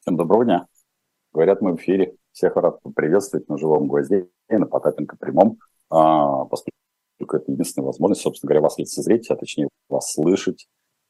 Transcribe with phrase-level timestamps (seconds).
[0.00, 0.66] Всем доброго дня.
[1.34, 2.16] Говорят, мы в эфире.
[2.32, 5.58] Всех рад приветствовать на живом гвозде и на Потапенко прямом,
[5.90, 10.68] а, поскольку это единственная возможность, собственно говоря, вас лицезреть, а точнее вас слышать,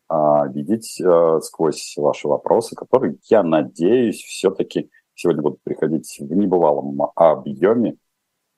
[0.08, 7.00] а, видеть а, сквозь ваши вопросы, которые, я надеюсь, все-таки сегодня будут приходить в небывалом
[7.14, 7.96] объеме,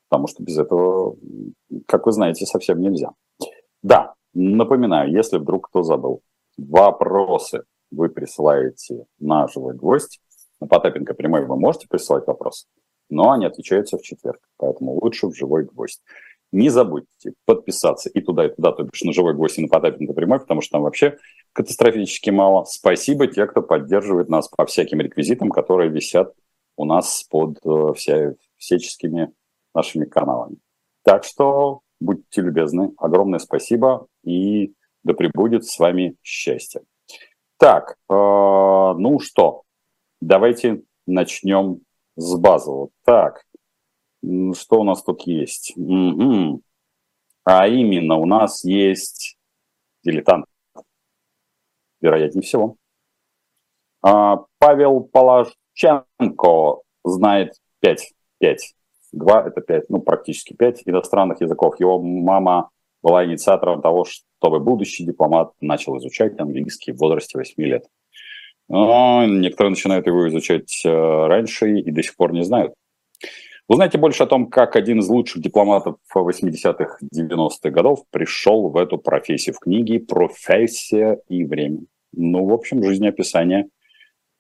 [0.09, 1.15] потому что без этого,
[1.87, 3.11] как вы знаете, совсем нельзя.
[3.83, 6.23] Да, напоминаю, если вдруг кто забыл,
[6.57, 10.21] вопросы вы присылаете на живой гвоздь,
[10.61, 12.67] на Потапенко прямой вы можете присылать вопросы,
[13.11, 16.03] но они отвечаются в четверг, поэтому лучше в живой гвоздь.
[16.51, 20.13] Не забудьте подписаться и туда, и туда, то бишь на живой гвоздь и на Потапенко
[20.13, 21.17] прямой, потому что там вообще
[21.53, 22.65] катастрофически мало.
[22.65, 26.35] Спасибо те, кто поддерживает нас по всяким реквизитам, которые висят
[26.77, 29.33] у нас под э, вся, всяческими
[29.75, 30.57] нашими каналами.
[31.03, 34.75] Так что будьте любезны, огромное спасибо и
[35.05, 36.83] да пребудет с вами счастье.
[37.59, 39.63] Так, э, ну что,
[40.23, 41.81] Давайте начнем
[42.15, 42.91] с базового.
[43.05, 43.43] Так,
[44.23, 45.73] что у нас тут есть?
[45.77, 46.63] Угу.
[47.43, 49.37] А именно, у нас есть
[50.05, 50.47] дилетант.
[52.01, 52.77] Вероятнее всего.
[54.01, 58.13] А, Павел Положченко знает 5.
[58.39, 58.75] 5.
[59.11, 61.81] 2– это 5, ну, практически 5 иностранных языков.
[61.81, 62.71] Его мама
[63.03, 67.85] была инициатором того, чтобы будущий дипломат начал изучать английский в возрасте 8 лет.
[68.69, 72.75] Но некоторые начинают его изучать э, раньше и до сих пор не знают.
[73.69, 78.99] Узнайте больше о том, как один из лучших дипломатов 80-х, 90-х годов пришел в эту
[78.99, 81.81] профессию в книге «Профессия и время».
[82.13, 83.69] Ну, в общем, жизнеописание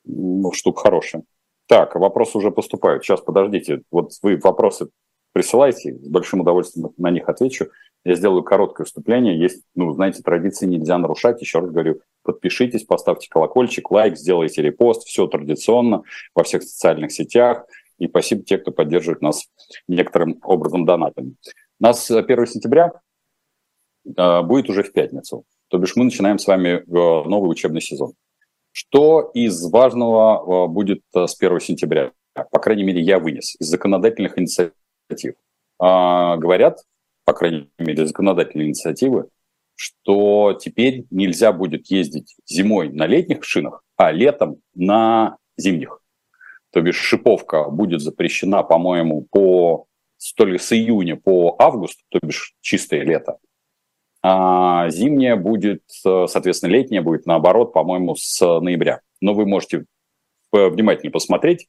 [0.04, 1.22] ну, штука хорошая.
[1.68, 3.04] Так, вопросы уже поступают.
[3.04, 3.82] Сейчас, подождите.
[3.90, 4.88] Вот вы вопросы
[5.32, 7.66] присылайте, с большим удовольствием на них отвечу.
[8.04, 9.38] Я сделаю короткое вступление.
[9.38, 11.40] Есть, ну, знаете, традиции нельзя нарушать.
[11.40, 15.06] Еще раз говорю, подпишитесь, поставьте колокольчик, лайк, сделайте репост.
[15.06, 16.02] Все традиционно
[16.34, 17.64] во всех социальных сетях.
[17.98, 19.46] И спасибо те, кто поддерживает нас
[19.86, 21.36] некоторым образом донатами.
[21.78, 22.92] Нас 1 э, сентября
[24.04, 25.44] э, будет уже в пятницу.
[25.68, 28.14] То бишь мы начинаем с вами э, новый учебный сезон.
[28.72, 32.10] Что из важного будет с 1 сентября?
[32.34, 35.34] По крайней мере, я вынес из законодательных инициатив.
[35.78, 36.78] Говорят,
[37.24, 39.28] по крайней мере, законодательной инициативы,
[39.74, 46.00] что теперь нельзя будет ездить зимой на летних шинах, а летом на зимних.
[46.70, 49.86] То бишь шиповка будет запрещена, по-моему, по
[50.36, 53.38] то ли с июня по август, то бишь чистое лето,
[54.22, 59.00] а зимняя будет, соответственно, летняя будет наоборот, по-моему, с ноября.
[59.20, 59.84] Но вы можете
[60.52, 61.68] внимательно посмотреть.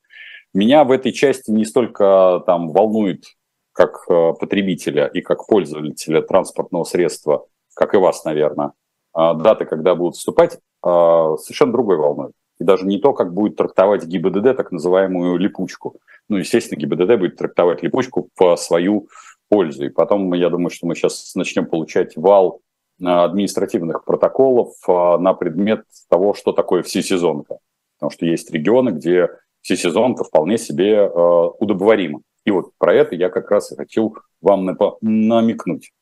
[0.53, 3.25] Меня в этой части не столько там волнует
[3.73, 7.45] как э, потребителя и как пользователя транспортного средства,
[7.75, 8.73] как и вас, наверное,
[9.13, 12.31] а, даты, когда будут вступать, а, совершенно другой волной.
[12.59, 15.95] И даже не то, как будет трактовать ГИБДД так называемую липучку.
[16.29, 19.07] Ну, естественно, ГИБДД будет трактовать липучку в свою
[19.49, 19.85] пользу.
[19.85, 22.61] И потом, я думаю, что мы сейчас начнем получать вал
[23.03, 27.57] а, административных протоколов на предмет того, что такое всесезонка.
[27.97, 29.29] Потому что есть регионы, где
[29.61, 32.21] всесезонка вполне себе удобоварима.
[32.45, 34.65] И вот про это я как раз и хотел вам
[35.01, 35.93] намекнуть.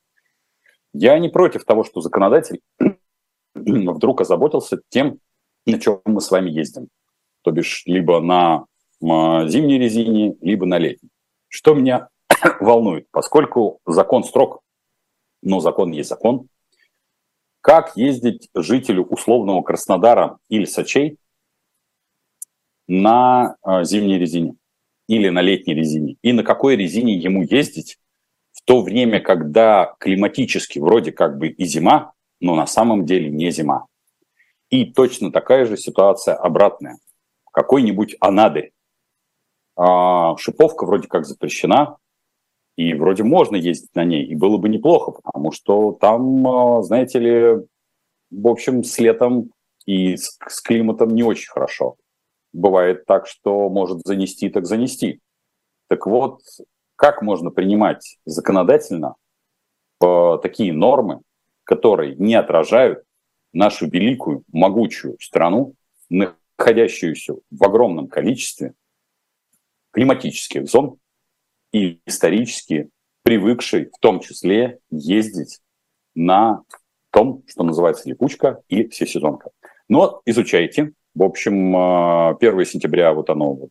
[0.92, 2.60] Я не против того, что законодатель
[3.54, 5.18] вдруг озаботился тем,
[5.66, 6.88] на чем мы с вами ездим.
[7.42, 8.66] То бишь либо на
[9.00, 11.10] зимней резине, либо на летней.
[11.48, 12.08] Что меня
[12.60, 14.60] волнует, поскольку закон строг,
[15.42, 16.48] но закон есть закон,
[17.60, 21.18] как ездить жителю условного Краснодара или Сочей
[22.88, 24.56] на а, зимней резине?
[25.12, 27.98] Или на летней резине, и на какой резине ему ездить
[28.52, 33.50] в то время, когда климатически вроде как бы и зима, но на самом деле не
[33.50, 33.88] зима.
[34.70, 36.96] И точно такая же ситуация обратная.
[37.52, 38.72] Какой-нибудь Анадырь.
[39.76, 41.98] А, шиповка вроде как запрещена,
[42.76, 47.18] и вроде можно ездить на ней, и было бы неплохо, потому что там, а, знаете
[47.18, 47.66] ли,
[48.30, 49.52] в общем, с летом
[49.84, 51.96] и с климатом не очень хорошо
[52.52, 55.20] бывает так, что может занести, так занести.
[55.88, 56.40] Так вот,
[56.96, 59.16] как можно принимать законодательно
[60.00, 61.20] э, такие нормы,
[61.64, 63.04] которые не отражают
[63.52, 65.74] нашу великую, могучую страну,
[66.08, 68.74] находящуюся в огромном количестве
[69.92, 70.98] климатических зон
[71.72, 72.90] и исторически
[73.22, 75.60] привыкшей в том числе ездить
[76.14, 76.62] на
[77.10, 79.50] том, что называется липучка и всесезонка.
[79.88, 83.70] Но изучайте, в общем, 1 а, сентября вот оно вот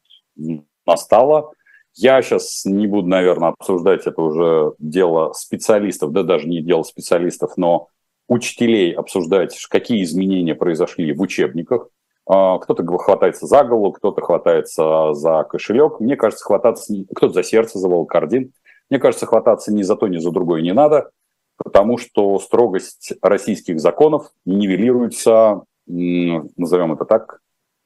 [0.86, 1.52] настало.
[1.94, 7.54] Я сейчас не буду, наверное, обсуждать это уже дело специалистов, да даже не дело специалистов,
[7.58, 7.88] но
[8.28, 11.90] учителей обсуждать, какие изменения произошли в учебниках.
[12.26, 16.00] а, кто-то хватается за голову, кто-то хватается за кошелек.
[16.00, 16.94] Мне кажется, хвататься...
[17.14, 18.54] Кто-то за сердце, за волокордин.
[18.90, 21.12] Мне кажется, хвататься ни за то, ни за другое не надо,
[21.58, 25.62] потому что строгость российских законов нивелируется,
[25.92, 27.40] назовем это так,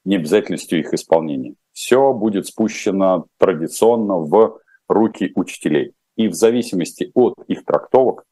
[0.03, 1.55] необязательностью их исполнения.
[1.73, 5.93] Все будет спущено традиционно в руки учителей.
[6.15, 8.23] И в зависимости от их трактовок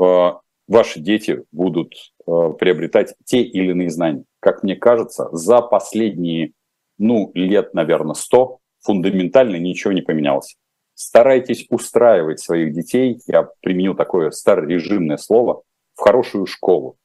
[0.00, 0.32] э,
[0.66, 1.94] ваши дети будут
[2.26, 4.24] э, приобретать те или иные знания.
[4.40, 6.52] Как мне кажется, за последние,
[6.98, 10.56] ну, лет, наверное, сто фундаментально ничего не поменялось.
[10.94, 15.62] Старайтесь устраивать своих детей, я применю такое старорежимное слово,
[15.94, 16.96] в хорошую школу.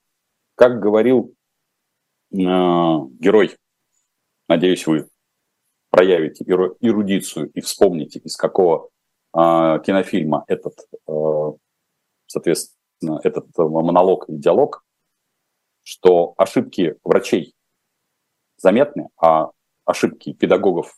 [0.56, 1.34] Как говорил
[2.32, 3.56] герой,
[4.48, 5.08] надеюсь, вы
[5.90, 8.90] проявите эрудицию и вспомните, из какого
[9.34, 9.38] э,
[9.84, 10.78] кинофильма этот,
[11.08, 11.52] э,
[12.28, 14.84] соответственно, этот монолог и диалог,
[15.84, 17.56] что ошибки врачей
[18.58, 19.52] заметны, а
[19.86, 20.98] ошибки педагогов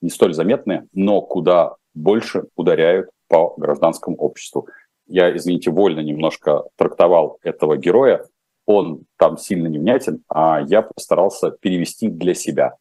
[0.00, 4.68] не столь заметны, но куда больше ударяют по гражданскому обществу.
[5.06, 8.26] Я, извините, вольно немножко трактовал этого героя,
[8.66, 12.76] он там сильно невнятен, а я постарался перевести для себя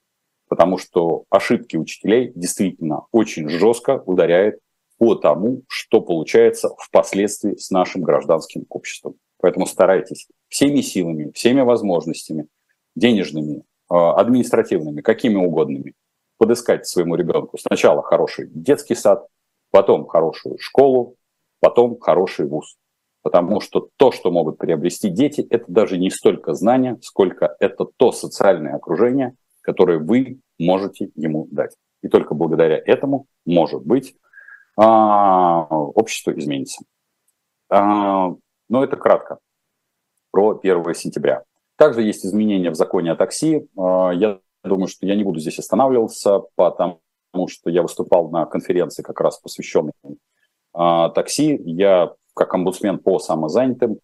[0.48, 4.60] потому что ошибки учителей действительно очень жестко ударяют
[4.98, 9.16] по тому, что получается впоследствии с нашим гражданским обществом.
[9.42, 12.48] Поэтому старайтесь всеми силами, всеми возможностями,
[12.96, 15.94] денежными, а, административными, какими угодными,
[16.38, 19.28] подыскать своему ребенку сначала хороший детский сад,
[19.72, 21.16] потом хорошую школу,
[21.60, 22.78] потом хороший вуз.
[23.26, 28.12] Потому что то, что могут приобрести дети, это даже не столько знания, сколько это то
[28.12, 31.76] социальное окружение, которые вы можете ему дать.
[32.04, 34.16] И только благодаря этому, может быть,
[34.78, 36.84] а, общество изменится.
[37.68, 38.28] А,
[38.70, 39.40] но это кратко
[40.30, 41.46] про 1 сентября.
[41.78, 43.68] Также есть изменения в законе о такси.
[43.76, 47.00] А, я думаю, что я не буду здесь останавливаться, потому
[47.48, 49.94] что я выступал на конференции, как раз посвященной
[50.74, 51.60] такси.
[51.66, 54.00] Я, как омбудсмен по самозанятым,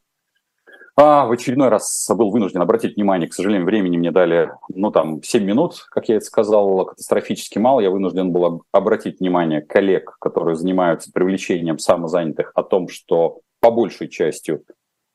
[0.98, 5.24] а, в очередной раз был вынужден обратить внимание, к сожалению, времени мне дали, ну, там,
[5.24, 7.80] 7 минут, как я это сказал, катастрофически мало.
[7.80, 14.10] Я вынужден был обратить внимание коллег, которые занимаются привлечением самозанятых, о том, что по большей
[14.10, 14.60] части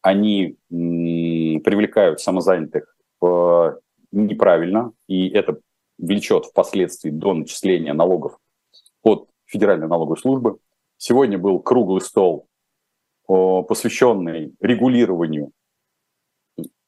[0.00, 3.72] они привлекают самозанятых э,
[4.12, 5.58] неправильно, и это
[5.98, 8.38] влечет впоследствии до начисления налогов
[9.02, 10.58] от Федеральной налоговой службы.
[10.96, 12.46] Сегодня был круглый стол,
[13.26, 15.52] посвященный регулированию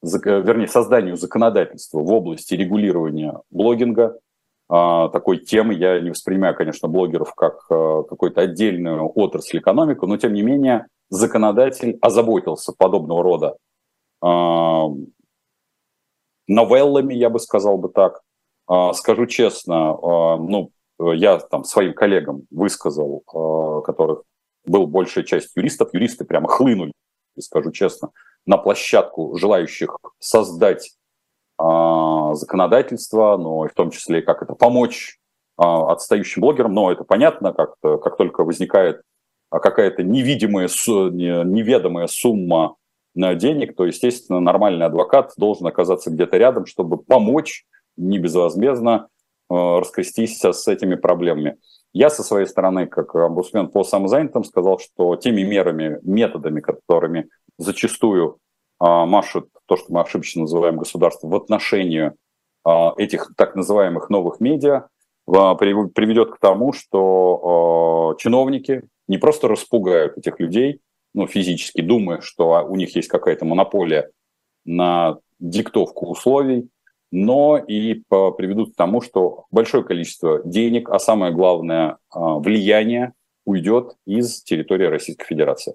[0.02, 4.18] вернее, созданию законодательства в области регулирования блогинга.
[4.70, 10.16] А, такой темы я не воспринимаю, конечно, блогеров как а, какую-то отдельную отрасль экономику, но
[10.18, 13.56] тем не менее законодатель озаботился подобного рода
[14.20, 14.88] а,
[16.46, 18.20] новеллами, я бы сказал бы так.
[18.92, 19.96] Скажу честно,
[20.36, 23.20] ну, я там своим коллегам высказал,
[23.82, 24.24] которых
[24.66, 26.92] был большая часть юристов, юристы прямо хлынули,
[27.38, 28.10] скажу честно,
[28.46, 30.96] на площадку желающих создать
[31.60, 31.64] э,
[32.32, 35.18] законодательство, но и в том числе как это помочь
[35.58, 36.74] э, отстающим блогерам.
[36.74, 39.02] Но это понятно, как, как только возникает
[39.50, 42.76] какая-то невидимая, неведомая сумма
[43.14, 47.64] денег, то, естественно, нормальный адвокат должен оказаться где-то рядом, чтобы помочь
[47.96, 49.08] не безвозмездно
[49.50, 51.56] э, раскрестись с этими проблемами.
[51.92, 58.38] Я со своей стороны, как омбудсмен по самозанятым, сказал, что теми мерами, методами, которыми зачастую
[58.78, 62.12] а, машут то, что мы ошибочно называем государством, в отношении
[62.64, 64.88] а, этих так называемых новых медиа,
[65.26, 70.80] а, приведет к тому, что а, чиновники не просто распугают этих людей,
[71.14, 74.10] ну, физически, думая, что у них есть какая-то монополия
[74.64, 76.68] на диктовку условий,
[77.10, 83.96] но и приведут к тому, что большое количество денег, а самое главное а, влияние уйдет
[84.06, 85.74] из территории Российской Федерации.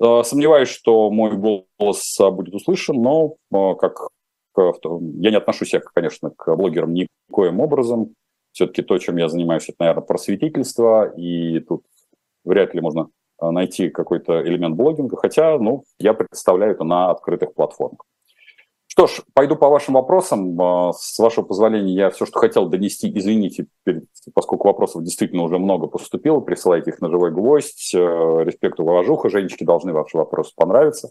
[0.00, 4.08] А, сомневаюсь, что мой голос будет услышан, но а, как
[4.54, 8.14] я не отношусь, конечно, к блогерам никоим образом.
[8.52, 11.84] Все-таки то, чем я занимаюсь, это, наверное, просветительство, и тут
[12.44, 13.08] вряд ли можно
[13.40, 18.04] найти какой-то элемент блогинга, хотя, ну, я представляю это на открытых платформах.
[18.94, 20.60] Что ж, пойду по вашим вопросам.
[20.60, 23.66] А, с вашего позволения, я все, что хотел донести, извините,
[24.34, 27.94] поскольку вопросов действительно уже много поступило, присылайте их на живой гвоздь.
[27.94, 27.98] Э,
[28.44, 29.30] респект, уважуха.
[29.30, 31.10] Женечке должны ваши вопросы понравиться.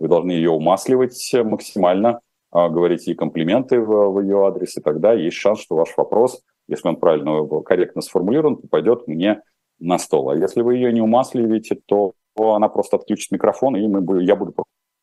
[0.00, 2.18] Вы должны ее умасливать максимально,
[2.50, 6.42] а, говорить ей комплименты в, в ее адрес, и тогда есть шанс, что ваш вопрос,
[6.66, 9.40] если он правильно, корректно сформулирован, попадет мне
[9.78, 10.30] на стол.
[10.30, 14.52] А если вы ее не умасливаете, то она просто отключит микрофон, и мы, я буду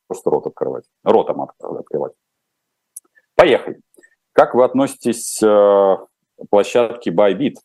[0.07, 2.13] просто рот открывать, ротом открывать.
[3.35, 3.79] Поехали.
[4.33, 6.07] Как вы относитесь к
[6.49, 7.55] площадке Bybit?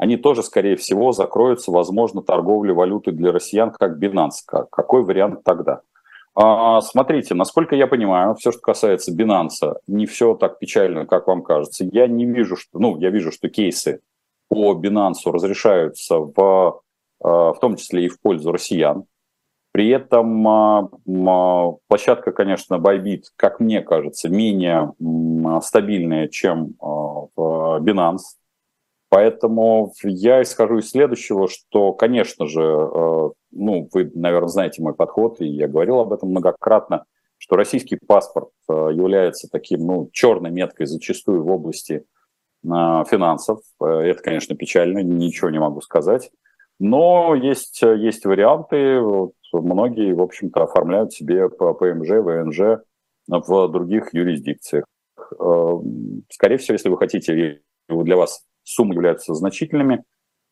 [0.00, 4.66] Они тоже, скорее всего, закроются, возможно, торговлей валюты для россиян, как Binance.
[4.70, 5.82] Какой вариант тогда?
[6.34, 11.42] А, смотрите, насколько я понимаю, все, что касается Binance, не все так печально, как вам
[11.42, 11.84] кажется.
[11.92, 14.00] Я не вижу, что, ну, я вижу, что кейсы
[14.48, 16.80] по Binance разрешаются в,
[17.22, 19.04] а, в том числе и в пользу россиян.
[19.72, 20.88] При этом а,
[21.88, 24.92] площадка, конечно, Bybit, как мне кажется, менее
[25.62, 28.40] стабильная, чем в Binance.
[29.10, 35.40] Поэтому я исхожу из следующего, что, конечно же, э, ну, вы, наверное, знаете мой подход,
[35.40, 37.04] и я говорил об этом многократно,
[37.36, 42.04] что российский паспорт э, является таким, ну, черной меткой зачастую в области э,
[42.62, 43.58] финансов.
[43.80, 46.30] Это, конечно, печально, ничего не могу сказать.
[46.78, 49.00] Но есть, есть варианты,
[49.52, 52.82] многие, в общем-то, оформляют себе по ПМЖ, ВНЖ
[53.28, 54.84] в других юрисдикциях.
[56.30, 60.04] Скорее всего, если вы хотите, для вас суммы являются значительными,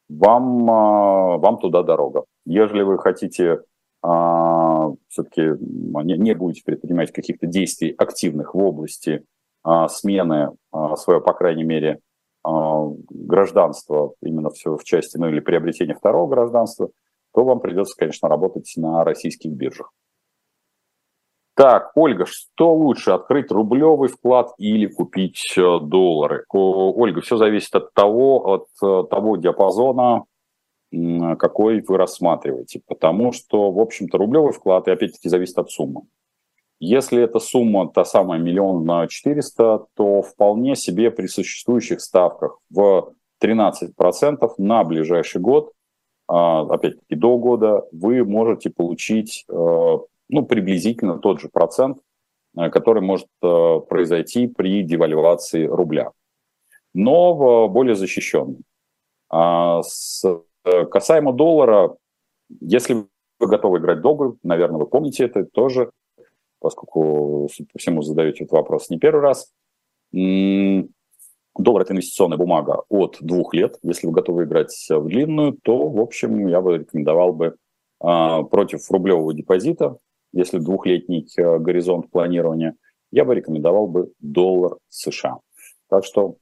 [0.09, 2.25] вам, а, вам туда дорога.
[2.47, 3.61] Ежели вы хотите
[4.03, 9.25] а, все-таки не, будете предпринимать каких-то действий активных в области
[9.89, 10.53] смены
[10.97, 11.99] своего, по крайней мере,
[12.43, 16.89] гражданства, именно все в части, ну или приобретения второго гражданства,
[17.39, 19.93] то вам придется, конечно, работать на российских биржах.
[21.55, 26.45] Так, Ольга, что лучше, открыть рублевый вклад или купить э, доллары?
[26.49, 30.25] Ольга, все зависит от того, от э, того диапазона,
[30.91, 32.81] какой вы рассматриваете.
[32.89, 36.09] Потому что, в общем-то, рублевый вклад, и опять-таки, зависит от суммы.
[36.81, 43.15] Если эта сумма та самая миллион на 400, то вполне себе при существующих ставках в
[43.41, 45.73] 13% на ближайший год,
[46.29, 51.99] опять-таки до года, вы можете получить э, ну, приблизительно тот же процент,
[52.57, 56.13] э, который может э, произойти при девальвации рубля,
[56.93, 58.61] но более защищенный.
[59.31, 59.81] А
[60.91, 61.97] касаемо доллара,
[62.61, 63.07] если
[63.39, 65.91] вы готовы играть долго, наверное, вы помните это тоже,
[66.61, 69.51] поскольку, по всему, задаете этот вопрос не первый раз.
[71.59, 73.79] Доллар– это инвестиционная бумага от двух лет.
[73.83, 77.57] Если вы готовы играть в длинную, то, в общем, я бы рекомендовал бы
[78.01, 79.99] а, против рублевого депозита
[80.33, 82.75] если двухлетний э, горизонт планирования,
[83.11, 85.39] я бы рекомендовал бы доллар США.
[85.89, 86.37] Так что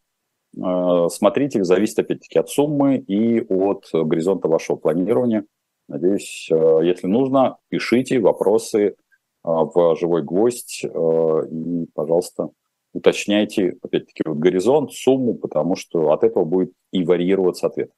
[0.57, 5.45] э, смотрите, зависит опять-таки от суммы и от горизонта вашего планирования.
[5.89, 8.97] Надеюсь, э, если нужно, пишите вопросы
[9.45, 12.49] в живой гвоздь и, пожалуйста,
[12.97, 17.91] уточняйте, опять-таки, вот горизонт, сумму, потому что от этого будет и варьироваться ответ.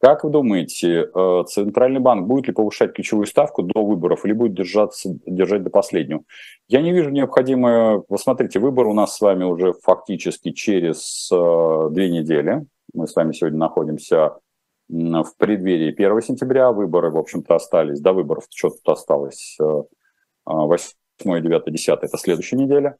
[0.00, 4.52] Как вы думаете, э, Центральный банк будет ли повышать ключевую ставку до выборов или будет
[4.52, 6.24] держаться, держать до последнего?
[6.68, 8.02] Я не вижу необходимое...
[8.08, 12.66] Вы смотрите, выбор у нас с вами уже фактически через э, две недели.
[12.92, 14.36] Мы с вами сегодня находимся
[14.88, 16.70] в преддверии 1 сентября.
[16.72, 18.00] Выборы, в общем-то, остались.
[18.00, 19.56] До выборов что тут осталось?
[20.44, 20.92] 8,
[21.24, 22.98] 9, 10– это следующая неделя.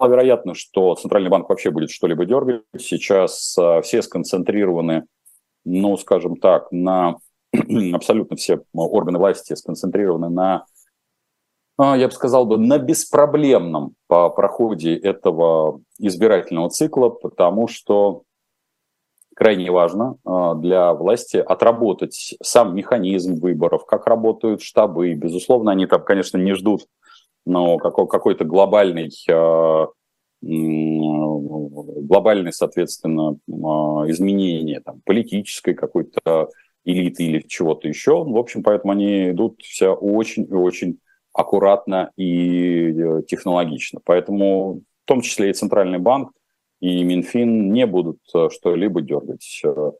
[0.00, 2.62] Маловероятно, что Центральный банк вообще будет что-либо дергать.
[2.78, 5.04] Сейчас э, все сконцентрированы
[5.64, 7.16] ну, скажем так, на
[7.92, 10.66] абсолютно все органы власти сконцентрированы на,
[11.78, 18.22] а, я бы сказал бы, на беспроблемном по проходе этого избирательного цикла, потому что
[19.34, 25.14] крайне важно а, для власти отработать сам механизм выборов, как работают штабы.
[25.14, 26.86] Безусловно, они там, конечно, не ждут
[27.46, 29.86] но какой-то глобальный а,
[30.42, 36.48] глобальные, соответственно, а, изменения там, политической какой-то
[36.84, 38.24] элиты или чего-то еще.
[38.24, 40.98] В общем, поэтому они идут все очень и очень
[41.32, 44.00] аккуратно и э, технологично.
[44.04, 46.32] Поэтому в том числе и Центральный банк,
[46.80, 49.62] и Минфин не будут э, что-либо дергать.
[49.64, 49.92] Э,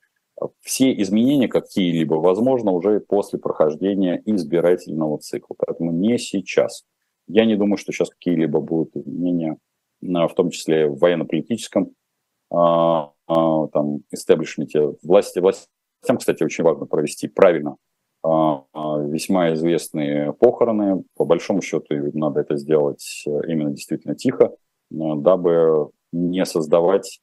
[0.60, 5.54] все изменения какие-либо возможно уже после прохождения избирательного цикла.
[5.58, 6.84] Поэтому не сейчас.
[7.32, 9.56] Я не думаю, что сейчас какие-либо будут изменения
[10.02, 11.90] в том числе в военно-политическом
[12.50, 14.94] а, а, там, истеблишменте.
[15.02, 17.76] Власти, властям, кстати, очень важно провести правильно
[18.22, 21.04] весьма известные похороны.
[21.16, 24.54] По большому счету надо это сделать э, именно действительно тихо,
[24.90, 27.20] дабы не создавать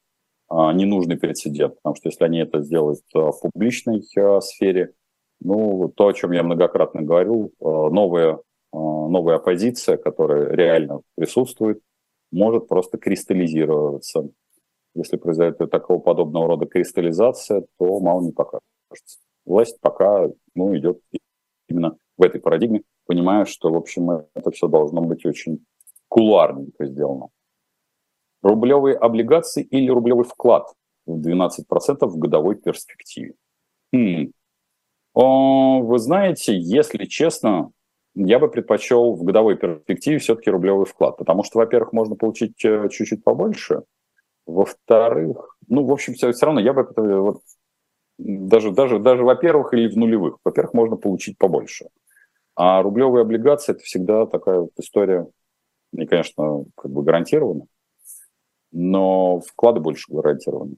[0.49, 1.75] ненужный прецедент.
[1.75, 4.01] Потому что если они это сделают в публичной
[4.41, 4.93] сфере,
[5.39, 8.39] ну, то, о чем я многократно говорил, новая,
[8.73, 11.81] новая оппозиция, которая реально присутствует,
[12.31, 14.29] может просто кристаллизироваться.
[14.95, 19.19] Если произойдет такого подобного рода кристаллизация, то мало не покажется.
[19.45, 20.99] Власть пока ну, идет
[21.69, 25.65] именно в этой парадигме, понимая, что, в общем, это все должно быть очень
[26.09, 27.29] кулуарненько сделано.
[28.41, 30.73] Рублевые облигации или рублевый вклад
[31.05, 33.35] в 12% в годовой перспективе?
[33.93, 34.31] Хм.
[35.13, 37.71] О, вы знаете, если честно,
[38.25, 42.89] я бы предпочел в годовой перспективе все-таки рублевый вклад, потому что, во-первых, можно получить э,
[42.89, 43.83] чуть-чуть побольше,
[44.45, 47.41] во-вторых, ну, в общем, все, все равно я бы вот,
[48.17, 50.37] даже, даже, даже, во-первых, или в нулевых.
[50.43, 51.89] Во-первых, можно получить побольше.
[52.55, 55.27] А рублевые облигации– это всегда такая вот история,
[55.91, 57.65] не, конечно, как бы гарантирована,
[58.71, 60.77] но вклады больше гарантированы.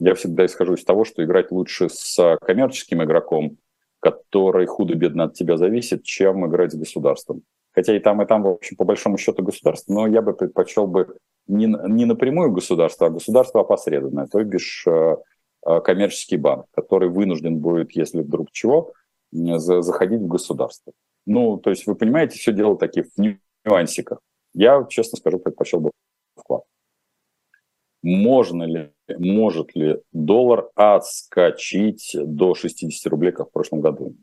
[0.00, 3.58] Я всегда исхожу из того, что играть лучше с коммерческим игроком,
[4.00, 7.42] который худо-бедно от тебя зависит, чем играть с государством.
[7.72, 10.86] Хотя и там, и там, в общем, по большому счету государство, но я бы предпочел
[10.86, 11.16] бы
[11.46, 15.16] не, не напрямую государство, а государство опосредованное, то бишь э,
[15.66, 18.92] э, коммерческий банк, который вынужден будет, если вдруг чего,
[19.32, 20.92] заходить в государство.
[21.26, 24.18] Ну, то есть вы понимаете, все дело таких в нюансиках.
[24.52, 25.90] Я, честно скажу, предпочел бы.
[28.02, 34.14] Можно ли, может ли доллар отскочить до 60 рублей, как в прошлом году?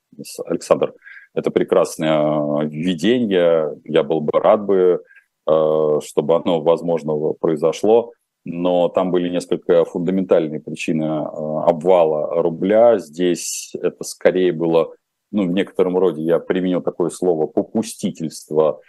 [0.45, 0.93] Александр,
[1.35, 3.79] это прекрасное введение.
[3.83, 5.03] Я был бы рад бы,
[5.47, 8.13] э, чтобы оно, возможно, произошло.
[8.43, 11.25] Но там были несколько фундаментальные причины э,
[11.67, 12.97] обвала рубля.
[12.97, 14.93] Здесь это скорее было,
[15.31, 18.79] ну, в некотором роде я применил такое слово, попустительство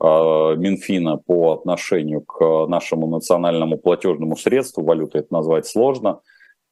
[0.00, 6.20] Минфина по отношению к нашему национальному платежному средству, валюты это назвать сложно,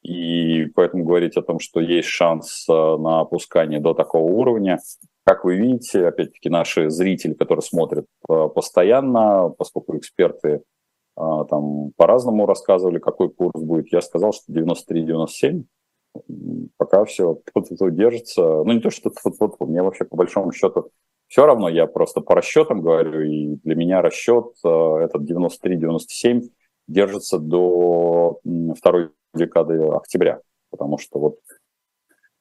[0.02, 4.80] и поэтому говорить о том, что есть шанс на опускание до такого уровня,
[5.24, 10.60] как вы видите, опять-таки, наши зрители, которые смотрят э, постоянно, поскольку эксперты э,
[11.48, 15.64] там по-разному рассказывали, какой курс будет, я сказал, что 93-97.
[16.76, 17.40] Пока все
[17.90, 18.42] держится.
[18.42, 20.90] Ну, не то, что вот, вот, мне вообще по большому счету
[21.32, 26.50] все равно, я просто по расчетам говорю, и для меня расчет э, этот 93-97
[26.86, 28.40] держится до
[28.76, 31.38] второй декады октября, потому что вот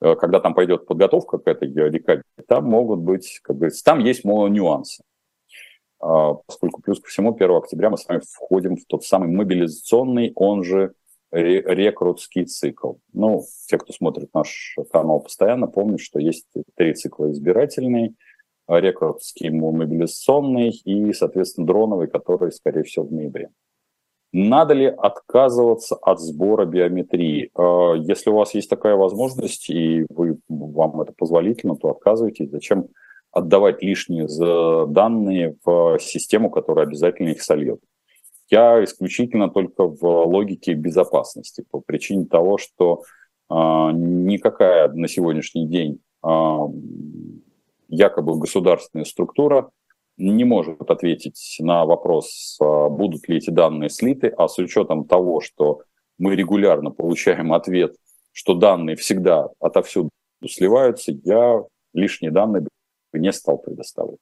[0.01, 4.25] Э, когда там пойдет подготовка к этой декаде, там могут быть, как говорится, там есть
[4.25, 5.03] нюансы.
[5.99, 10.31] А, поскольку плюс ко всему 1 октября мы с вами входим в тот самый мобилизационный,
[10.35, 10.93] он же
[11.31, 12.95] рекрутский цикл.
[13.13, 18.15] Ну, те, кто смотрит наш канал постоянно, помнят, что есть три цикла избирательный,
[18.79, 23.49] рекрутский, мобилизационный и, соответственно, дроновый, который, скорее всего, в ноябре.
[24.33, 27.51] Надо ли отказываться от сбора биометрии?
[27.53, 32.49] А, если у вас есть такая возможность, и вы, вам это позволительно, то отказывайтесь.
[32.49, 32.87] Зачем
[33.31, 34.27] отдавать лишние
[34.87, 37.81] данные в систему, которая обязательно их сольет?
[38.49, 43.03] Я исключительно только в логике безопасности, по причине того, что
[43.49, 46.67] а, никакая на сегодняшний день а,
[47.91, 49.69] якобы государственная структура
[50.17, 55.41] не может ответить на вопрос, а, будут ли эти данные слиты, а с учетом того,
[55.41, 55.81] что
[56.17, 57.95] мы регулярно получаем ответ,
[58.31, 60.09] что данные всегда отовсюду
[60.45, 62.65] сливаются, я лишние данные
[63.13, 64.19] не стал предоставлять.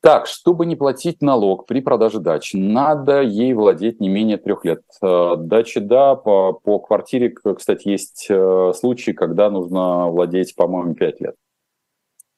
[0.00, 4.82] Так, чтобы не платить налог при продаже дачи, надо ей владеть не менее трех лет.
[5.00, 11.22] А, дачи, да, по, по квартире, кстати, есть э, случаи, когда нужно владеть, по-моему, пять
[11.22, 11.36] лет,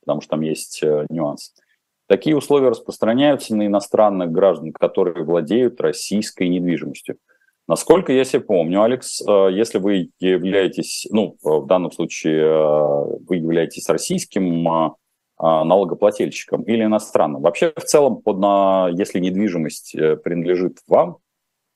[0.06, 1.52] потому что там есть э, нюансы.
[2.08, 7.18] Такие условия распространяются на иностранных граждан, которые владеют российской недвижимостью.
[7.68, 13.36] Насколько я себе помню, Алекс, э, если вы являетесь, ну, в данном случае э, вы
[13.36, 14.90] являетесь российским э,
[15.40, 18.36] налогоплательщиком или иностранным, вообще в целом, под,
[18.96, 19.92] если недвижимость
[20.22, 21.18] принадлежит вам,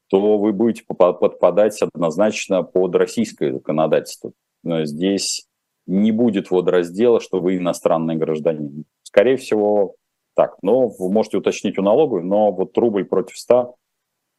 [0.09, 4.33] то вы будете подпадать однозначно под российское законодательство.
[4.65, 5.47] Здесь
[5.91, 8.85] не будет водораздела, что вы иностранный гражданин.
[9.03, 9.97] Скорее всего,
[10.35, 10.57] так.
[10.63, 13.75] Но вы можете уточнить у налоговой, но вот рубль против 100,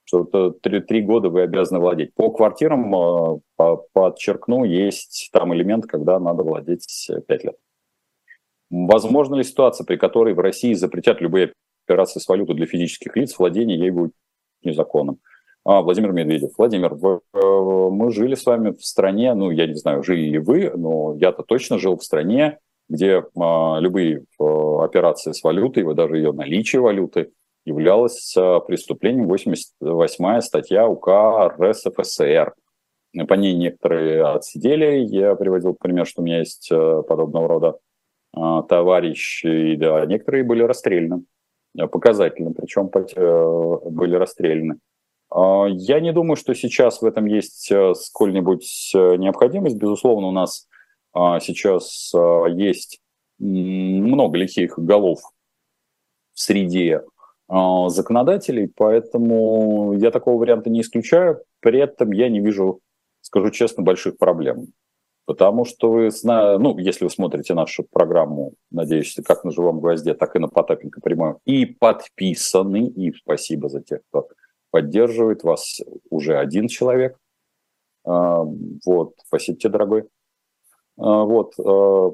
[0.05, 2.13] что это три, три года вы обязаны владеть.
[2.13, 7.57] По квартирам, э, по, подчеркну, есть там элемент, когда надо владеть 5 лет.
[8.69, 11.51] Возможно ли ситуация, при которой в России запретят любые
[11.85, 14.13] операции с валютой для физических лиц, владение ей будет
[14.63, 15.19] незаконным?
[15.63, 16.51] А, Владимир Медведев.
[16.57, 20.39] Владимир, вы, э, мы жили с вами в стране, ну, я не знаю, жили ли
[20.39, 22.57] вы, но я-то точно жил в стране,
[22.91, 27.31] где а, любые а, операции с валютой, даже ее наличие валюты,
[27.63, 32.53] являлось а, преступлением 88 статья УК РСФСР.
[33.27, 35.05] По ней некоторые отсидели.
[35.05, 37.77] Я приводил пример, что у меня есть подобного рода
[38.69, 41.23] товарищи, и да, некоторые были расстреляны.
[41.75, 44.77] Показательно, причем были расстреляны.
[45.33, 49.77] Я не думаю, что сейчас в этом есть сколь-нибудь необходимость.
[49.77, 50.67] Безусловно, у нас
[51.13, 53.01] а сейчас а, есть
[53.37, 55.19] много лихих голов
[56.33, 57.01] в среде
[57.49, 57.55] э,
[57.87, 61.43] законодателей, поэтому я такого варианта не исключаю.
[61.59, 62.81] При этом я не вижу,
[63.21, 64.67] скажу честно, больших проблем.
[65.25, 70.35] Потому что вы, ну, если вы смотрите нашу программу, надеюсь, как на живом гвозде, так
[70.35, 74.27] и на Потапенко прямой, и подписаны, и спасибо за тех, кто
[74.71, 75.79] поддерживает вас
[76.09, 77.17] уже один человек.
[78.03, 78.43] А,
[78.85, 80.07] вот, спасибо тебе, дорогой.
[80.97, 82.11] А, вот, а,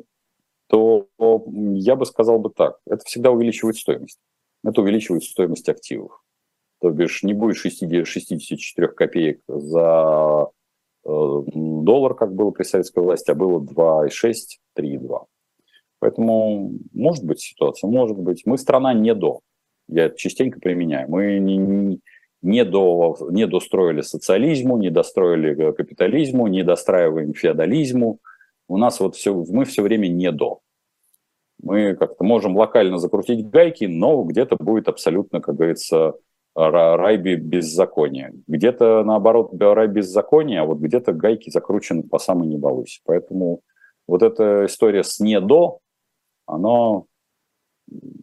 [0.68, 4.20] то я бы сказал бы так, это всегда увеличивает стоимость.
[4.64, 6.22] Это увеличивает стоимость активов.
[6.82, 10.52] То бишь не будет 60, 64 копеек за
[11.08, 15.26] Э, доллар, как было при советской власти, а было 2,6, 3,2.
[16.00, 18.46] Поэтому может быть ситуация, может быть.
[18.46, 19.40] Мы страна не до.
[19.88, 21.10] Я это частенько применяю.
[21.10, 22.02] Мы не, не,
[22.64, 28.20] до, не достроили социализму, не достроили капитализму, не достраиваем феодализму.
[28.68, 30.60] У нас вот все, мы все время не до.
[31.62, 36.14] Мы как-то можем локально закрутить гайки, но где-то будет абсолютно, как говорится,
[36.54, 38.34] рай беззакония.
[38.48, 42.60] Где-то, наоборот, рай беззакония, а вот где-то гайки закручены по самой не
[43.06, 43.62] Поэтому
[44.08, 45.80] вот эта история с «не до»,
[46.46, 47.04] она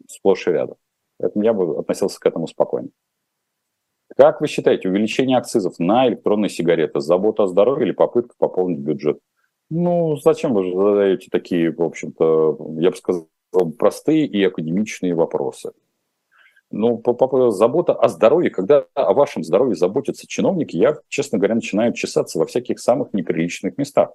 [0.08, 0.76] сплошь и рядом.
[1.18, 2.88] Поэтому я бы относился к этому спокойно.
[4.16, 9.18] Как вы считаете, увеличение акцизов на электронные сигареты, забота о здоровье или попытка пополнить бюджет?
[9.70, 13.28] Ну, зачем вы задаете такие, в общем-то, я бы сказал,
[13.78, 15.72] простые и академичные вопросы?
[16.70, 21.56] Ну, по, по, забота о здоровье, когда о вашем здоровье заботятся чиновники, я, честно говоря,
[21.56, 24.10] начинаю чесаться во всяких самых неприличных местах.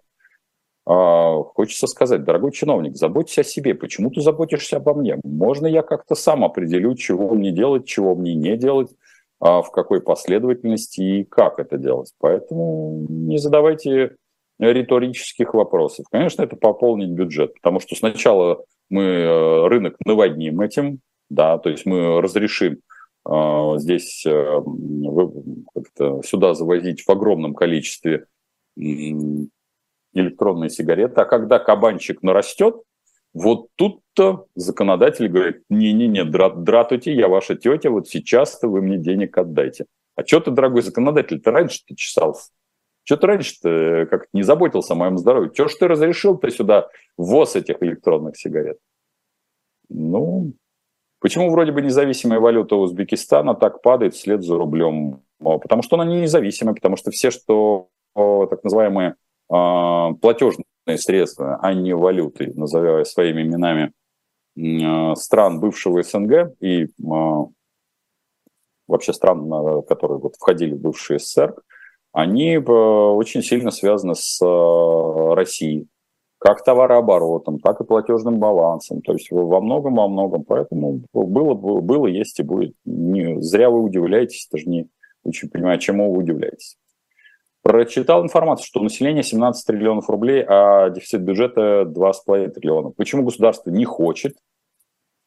[0.85, 3.75] А, хочется сказать, дорогой чиновник, заботься о себе.
[3.75, 5.19] Почему ты заботишься обо мне?
[5.23, 8.89] Можно я как-то сам определю, чего мне делать, чего мне не делать,
[9.39, 12.11] а в какой последовательности и как это делать.
[12.19, 14.15] Поэтому не задавайте
[14.59, 16.05] риторических вопросов.
[16.11, 20.99] Конечно, это пополнить бюджет, потому что сначала мы э, рынок наводним этим,
[21.29, 22.79] да, то есть мы разрешим
[23.25, 24.61] э, здесь э,
[26.25, 28.25] сюда завозить в огромном количестве
[30.13, 32.75] электронные сигареты, а когда кабанчик нарастет,
[33.33, 39.85] вот тут-то законодатель говорит, не-не-не, дратуйте, я ваша тетя, вот сейчас-то вы мне денег отдайте.
[40.15, 42.51] А что ты, дорогой законодатель, ты раньше-то чесался?
[43.03, 45.51] Что ты раньше-то как не заботился о моем здоровье?
[45.53, 48.77] Чего ж ты разрешил ты сюда ввоз этих электронных сигарет?
[49.89, 50.53] Ну,
[51.21, 55.21] Почему вроде бы независимая валюта Узбекистана так падает вслед за рублем?
[55.39, 59.15] Потому что она не независимая, потому что все, что так называемые
[59.49, 60.65] а, платежные
[60.97, 63.93] средства, а не валюты, называя своими именами
[64.57, 66.87] а, стран бывшего СНГ и
[68.87, 69.49] вообще стран,
[69.87, 71.53] которые вот входили в бывший СССР,
[72.11, 74.39] они очень сильно связаны с
[75.35, 75.87] Россией
[76.39, 79.01] как товарооборотом, так и платежным балансом.
[79.01, 80.45] То есть во многом, во многом.
[80.45, 82.73] Поэтому было, было, есть и будет.
[82.85, 84.89] Не, зря вы удивляетесь, даже не
[85.23, 86.77] очень понимаю, чему вы удивляетесь.
[87.61, 92.91] Прочитал информацию, что население 17 триллионов рублей, а дефицит бюджета 2,5 триллиона.
[92.91, 94.37] Почему государство не хочет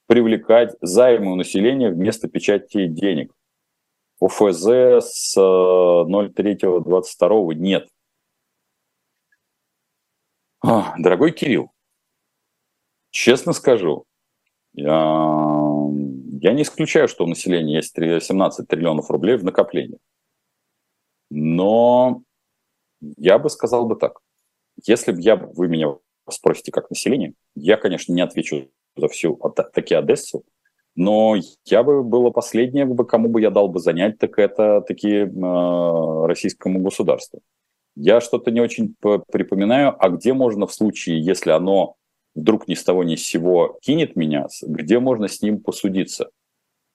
[0.06, 3.34] привлекать займы у населения вместо печати денег?
[4.20, 4.66] ОФЗ
[5.00, 7.88] с 03.22 нет.
[10.64, 11.72] А, дорогой Кирилл,
[13.10, 14.04] честно скажу,
[14.74, 19.98] я не исключаю, что у населения есть 17 триллионов рублей в накоплении.
[21.34, 22.22] Но
[23.16, 24.20] я бы сказал бы так.
[24.84, 25.96] Если бы я, вы меня
[26.28, 29.40] спросите как население, я, конечно, не отвечу за всю
[29.72, 30.44] таки Одессу,
[30.94, 36.26] но я бы было последнее, кому бы я дал бы занять, так это такие э,
[36.26, 37.40] российскому государству.
[37.96, 41.94] Я что-то не очень припоминаю, а где можно в случае, если оно
[42.34, 46.30] вдруг ни с того ни с сего кинет меня, где можно с ним посудиться?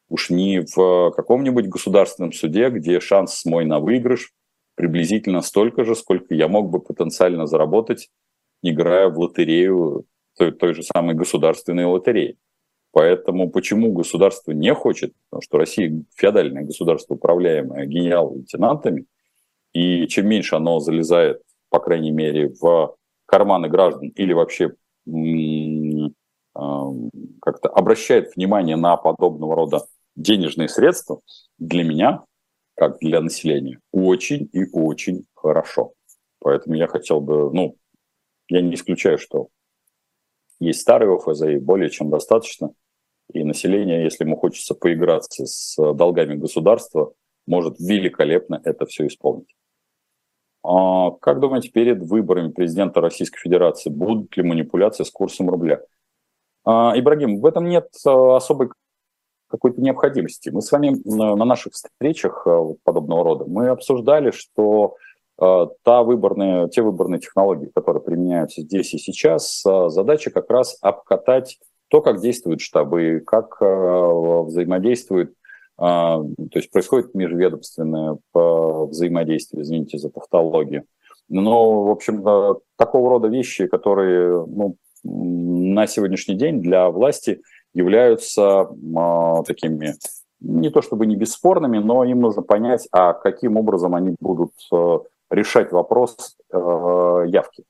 [0.09, 4.31] Уж не в каком-нибудь государственном суде, где шанс мой на выигрыш
[4.75, 8.09] приблизительно столько же, сколько я мог бы потенциально заработать,
[8.61, 10.05] играя в лотерею
[10.37, 12.37] той, той же самой государственной лотереи.
[12.91, 19.05] Поэтому почему государство не хочет, потому что Россия феодальное государство, управляемое генерал-лейтенантами–
[19.77, 22.95] и чем меньше оно залезает, по крайней мере, в
[23.27, 24.73] карманы граждан или вообще
[26.55, 29.81] как-то обращает внимание на подобного рода
[30.17, 31.21] денежные средства,
[31.57, 32.23] для меня,
[32.75, 35.93] как для населения, очень и очень хорошо.
[36.39, 37.77] Поэтому я хотел бы, ну,
[38.49, 39.47] я не исключаю, что
[40.59, 42.71] есть старые ОФЗ и более чем достаточно.
[43.31, 47.13] И население, если ему хочется поиграться с долгами государства,
[47.45, 49.53] может великолепно это все исполнить.
[50.63, 55.81] А как думаете, перед выборами президента Российской Федерации будут ли манипуляции с курсом рубля?
[56.65, 58.69] А, Ибрагим, в этом нет а, особой
[59.47, 60.49] какой-то необходимости.
[60.49, 64.95] Мы с вами на наших встречах э, подобного рода, мы обсуждали, что
[65.41, 70.77] э, та выборные, те выборные технологии, которые применяются здесь и сейчас, э, задача как раз
[70.81, 75.33] обкатать то, как действуют штабы, как взаимодействуют,
[75.77, 80.83] то есть происходит межведомственное взаимодействие, извините за тавтологию.
[81.29, 82.25] Но, в общем,
[82.75, 87.41] такого рода вещи, которые ну, на сегодняшний день для власти–
[87.77, 89.95] являются э, такими
[90.39, 94.99] не то чтобы не бесспорными, но им нужно понять, а каким образом они будут э,
[95.31, 97.63] решать вопрос э, явки.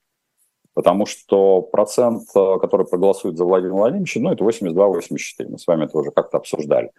[0.74, 5.50] Потому что процент, э, который проголосует за Владимира Владимировича, ну, это 82-84.
[5.50, 6.92] Мы с вами это уже как-то обсуждали.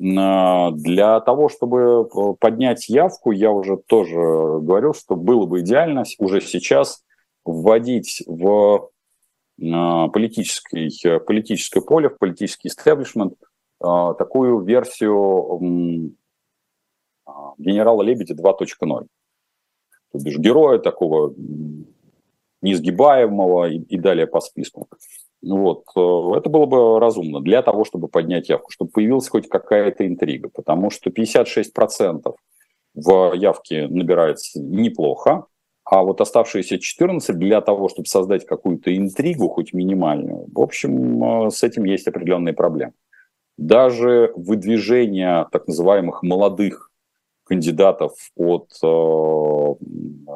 [0.00, 6.04] Э, для того, чтобы э, поднять явку, я уже тоже говорил, что было бы идеально
[6.18, 7.02] уже сейчас
[7.44, 8.89] вводить в
[9.60, 13.34] политической, э, политическое поле, в политический истеблишмент
[13.82, 16.14] э, такую версию
[17.26, 19.06] а, генерала Лебедя 2.0.
[20.12, 21.34] То бишь героя такого
[22.62, 24.88] неизгибаемого и, далее по списку.
[25.42, 25.84] Вот.
[25.96, 30.48] Э, это было бы разумно для того, чтобы поднять явку, чтобы появилась хоть какая-то интрига,
[30.48, 32.34] потому что 56%
[32.94, 35.46] в явке набирается неплохо,
[35.90, 41.50] а вот оставшиеся 14 для того, чтобы создать какую-то интригу, хоть минимальную, в общем, э,
[41.50, 42.92] с этим есть определенные проблемы.
[43.58, 46.92] Даже выдвижение так называемых молодых
[47.42, 48.86] кандидатов от э,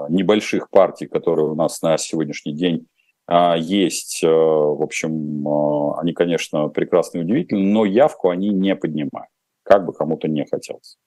[0.08, 2.88] небольших партий, которые у нас на сегодняшний день
[3.28, 8.74] э, есть, э, в общем, э, они, конечно, прекрасны и удивительны, но явку они не
[8.74, 9.30] поднимают,
[9.62, 10.98] как бы кому-то не хотелось.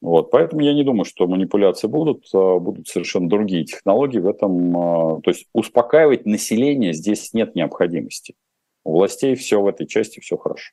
[0.00, 4.76] Вот, поэтому я не думаю, что манипуляции будут, а, будут совершенно другие технологии в этом.
[4.76, 8.34] А, то есть успокаивать население здесь нет необходимости.
[8.82, 10.72] У властей все в этой части, все хорошо.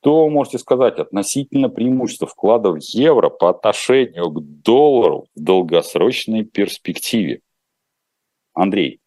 [0.00, 7.40] Что можете сказать относительно преимущества вклада в евро по отношению к доллару в долгосрочной перспективе?
[8.54, 9.00] Андрей,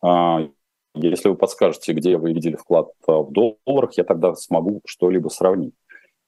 [0.00, 0.48] а,
[0.94, 5.74] если вы подскажете, где вы видели вклад в долларах, я тогда смогу что-либо сравнить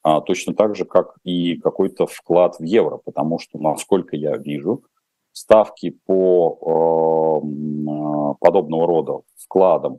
[0.02, 4.84] а, точно так же, как и какой-то вклад в евро, потому что, насколько я вижу,
[5.32, 9.98] ставки по э, подобного рода вкладам, э,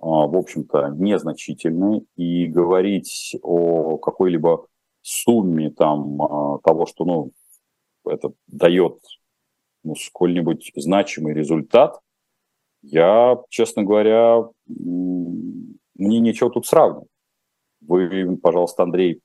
[0.00, 4.66] в общем-то, незначительны, и говорить о какой-либо
[5.02, 7.32] сумме там, э, того, что ну,
[8.04, 8.98] это дает
[9.84, 12.00] ну, сколь-нибудь значимый результат,
[12.82, 17.08] я, честно говоря, мне нечего тут сравнивать.
[17.80, 19.20] Вы, пожалуйста, Андрей,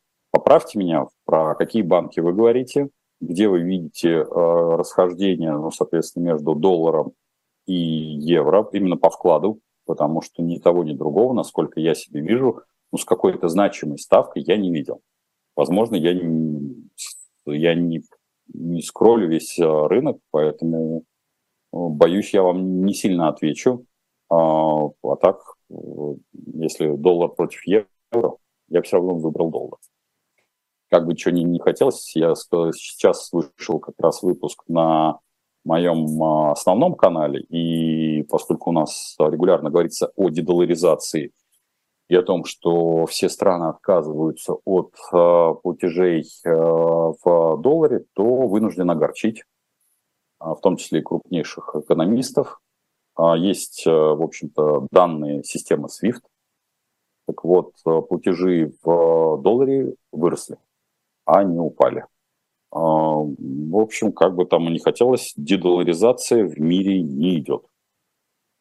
[0.48, 2.88] Поправьте меня, про какие банки вы говорите,
[3.20, 7.12] где вы видите э, расхождение, ну, соответственно, между долларом
[7.66, 12.62] и евро, именно по вкладу, потому что ни того, ни другого, насколько я себе вижу,
[12.94, 15.02] ну, с какой-то значимой ставкой я не видел.
[15.58, 16.78] Возможно, я не,
[17.46, 18.04] я не,
[18.54, 21.02] не скроллю весь э, рынок, поэтому э,
[21.74, 23.84] боюсь, я вам не сильно отвечу.
[24.30, 25.76] А, а так, э,
[26.54, 28.38] если доллар против евро,
[28.70, 29.78] я все равно выбрал доллар
[30.90, 35.20] как бы что ни не хотелось, я сейчас слышал как раз выпуск на
[35.68, 41.34] моем а, основном канале, и поскольку у нас регулярно говорится о дедоларизации
[42.08, 46.52] и о том, что все страны отказываются от а, платежей а,
[47.22, 49.44] в долларе, то вынужден огорчить,
[50.40, 52.62] в том числе и крупнейших экономистов.
[53.38, 56.22] Есть, в общем-то, данные системы SWIFT.
[57.26, 60.60] Так вот, платежи в долларе выросли
[61.28, 62.06] а не упали.
[62.72, 67.66] В общем, как бы там и не хотелось, дедоларизация в мире не идет.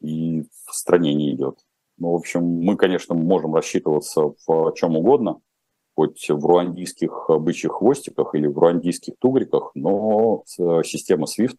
[0.01, 1.59] И в стране не идет.
[1.97, 5.39] Ну, в общем, мы, конечно, можем рассчитываться в чем угодно,
[5.95, 11.57] хоть в руандийских бычьих хвостиках или в руандийских тугриках, но система SWIFT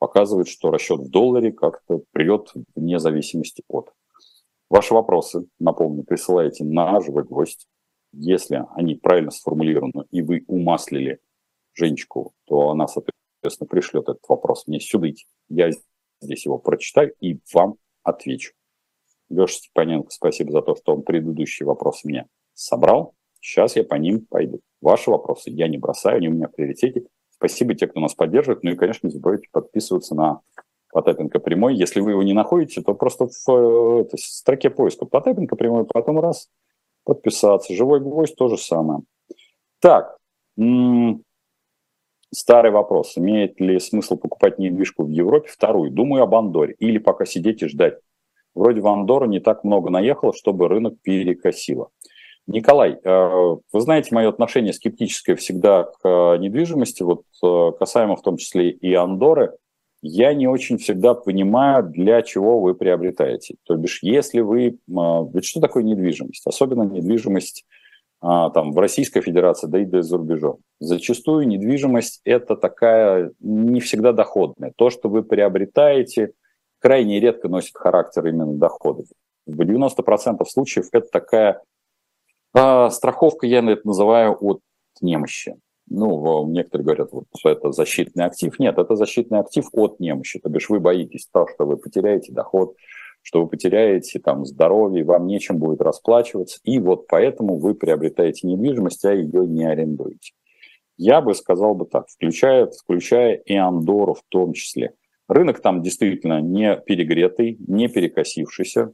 [0.00, 3.92] показывает, что расчет в долларе как-то придет вне зависимости от.
[4.68, 7.66] Ваши вопросы, напомню, присылайте на живой гвоздь
[8.12, 11.20] если они правильно сформулированы, и вы умаслили
[11.74, 15.08] Женечку, то она, соответственно, пришлет этот вопрос мне сюда.
[15.48, 15.70] Я
[16.20, 18.52] здесь его прочитаю и вам отвечу.
[19.28, 23.14] Леша Степаненко, спасибо за то, что он предыдущий вопрос мне собрал.
[23.40, 24.60] Сейчас я по ним пойду.
[24.80, 27.06] Ваши вопросы я не бросаю, они у меня в приоритете.
[27.30, 28.64] Спасибо те, кто нас поддерживает.
[28.64, 30.40] Ну и, конечно, не забывайте подписываться на
[30.90, 31.76] Потапенко прямой.
[31.76, 36.18] Если вы его не находите, то просто в, э, в строке поиска Потапенко прямой, потом
[36.18, 36.48] раз–
[37.08, 37.74] подписаться.
[37.74, 39.00] Живой гвоздь то же самое.
[39.80, 40.16] Так,
[42.32, 43.16] старый вопрос.
[43.16, 45.48] Имеет ли смысл покупать недвижку в Европе?
[45.48, 45.90] Вторую.
[45.90, 46.74] Думаю об Андоре.
[46.78, 47.98] Или пока сидеть и ждать
[48.58, 51.88] вроде в Андору не так много наехало, чтобы рынок перекосило.
[52.46, 58.22] Николай, э, вы знаете мое отношение скептическое всегда к э, недвижимости, вот э, касаемо в
[58.22, 59.52] том числе и Андоры.
[60.00, 63.56] Я не очень всегда понимаю, для чего вы приобретаете.
[63.64, 64.78] То бишь, если вы...
[64.86, 66.46] Ведь что такое недвижимость?
[66.46, 67.64] Особенно недвижимость
[68.20, 70.58] там, в Российской Федерации, да и за рубежом.
[70.80, 74.72] Зачастую недвижимость– это такая не всегда доходная.
[74.76, 76.32] То, что вы приобретаете,
[76.80, 79.06] крайне редко носит характер именно доходов.
[79.46, 81.62] В 90% случаев это такая
[82.52, 84.60] а, страховка, я это называю, от
[85.00, 85.56] немощи.
[85.90, 88.58] Ну, некоторые говорят, вот, это защитный актив.
[88.58, 90.38] Нет, это защитный актив от немощи.
[90.38, 92.74] То бишь вы боитесь того, что вы потеряете доход,
[93.22, 99.04] что вы потеряете там здоровье, вам нечем будет расплачиваться, и вот поэтому вы приобретаете недвижимость,
[99.04, 100.32] а ее не арендуете.
[100.96, 104.94] Я бы сказал бы так, включая, включая и Андору в том числе.
[105.28, 108.92] Рынок там действительно не перегретый, не перекосившийся,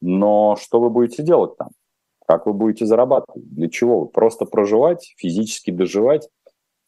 [0.00, 1.68] но что вы будете делать там?
[2.26, 3.48] Как вы будете зарабатывать?
[3.48, 4.04] Для чего?
[4.06, 6.28] Просто проживать, физически доживать,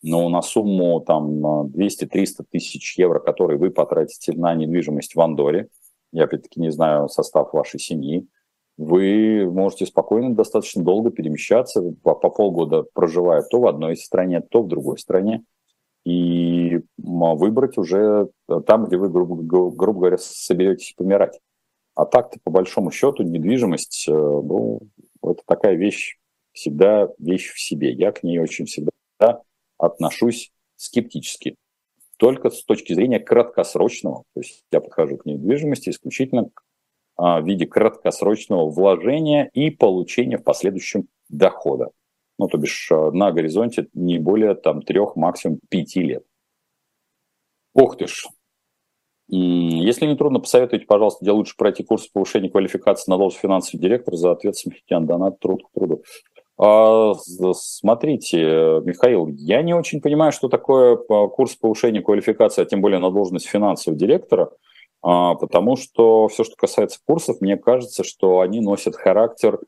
[0.03, 5.69] но на сумму там 200-300 тысяч евро, которые вы потратите на недвижимость в Андоре,
[6.13, 8.27] я опять-таки не знаю состав вашей семьи,
[8.77, 14.63] вы можете спокойно достаточно долго перемещаться, по, по полгода проживая то в одной стране, то
[14.63, 15.43] в другой стране,
[16.05, 18.29] и выбрать уже
[18.67, 21.41] там, где вы, грубо, грубо говоря, соберетесь помирать.
[21.95, 24.81] А так-то, по большому счету, недвижимость, э, ну,
[25.23, 26.17] это такая вещь,
[26.53, 27.93] всегда вещь в себе.
[27.93, 28.91] Я к ней очень всегда
[29.79, 31.57] отношусь скептически.
[32.17, 34.25] Только с точки зрения краткосрочного.
[34.35, 36.51] То есть я подхожу к недвижимости исключительно
[37.17, 41.91] а, в виде краткосрочного вложения и получения в последующем дохода.
[42.38, 46.25] Ну, то бишь э, на горизонте не более там трех, максимум пяти лет.
[47.75, 48.27] Ох ты ж,
[49.29, 54.17] если не трудно, посоветуйте, пожалуйста, где лучше пройти курс повышения квалификации на должность финансового директора
[54.17, 55.07] за ответ Смехтян.
[55.07, 56.03] Донат труд к труду.
[56.59, 57.14] А,
[57.55, 58.38] смотрите,
[58.85, 63.11] Михаил, я не очень понимаю, что такое а, курс повышения квалификации, а тем более на
[63.11, 64.51] должность финансового директора,
[65.03, 69.61] а, потому что все, что касается курсов, мне кажется, что они носят характер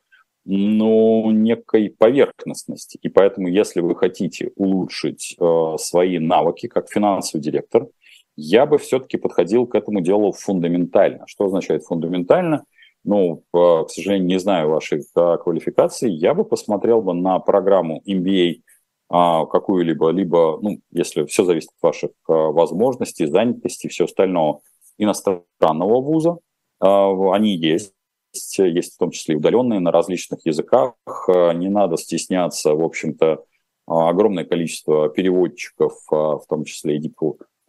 [0.43, 2.97] ну, некой поверхностности.
[3.01, 7.87] И поэтому, если вы хотите улучшить э, свои навыки как финансовый директор–
[8.35, 11.25] я бы все-таки подходил к этому делу фундаментально.
[11.27, 12.63] Что означает фундаментально?
[13.03, 16.09] Ну, к сожалению, не знаю вашей квалификации.
[16.09, 18.61] Я бы посмотрел бы на программу MBA
[19.13, 24.61] а, какую-либо, либо, ну, если все зависит от ваших а, возможностей, занятости все остального,
[24.97, 26.37] иностранного вуза.
[26.79, 27.93] А, они есть
[28.57, 30.93] есть в том числе и удаленные на различных языках.
[31.27, 33.43] Не надо стесняться, в общем-то,
[33.85, 36.99] огромное количество переводчиков, в том числе и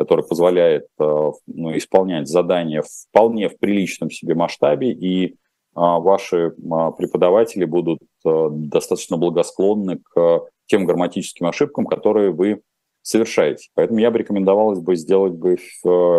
[0.03, 5.37] который позволяет э, ну, исполнять задания вполне в приличном себе масштабе, и
[5.75, 12.61] а, ваши а, преподаватели будут э, достаточно благосклонны к тем грамматическим ошибкам, которые вы
[13.01, 13.71] совершаете.
[13.75, 15.57] Поэтому я бы рекомендовалось бы сделать бы,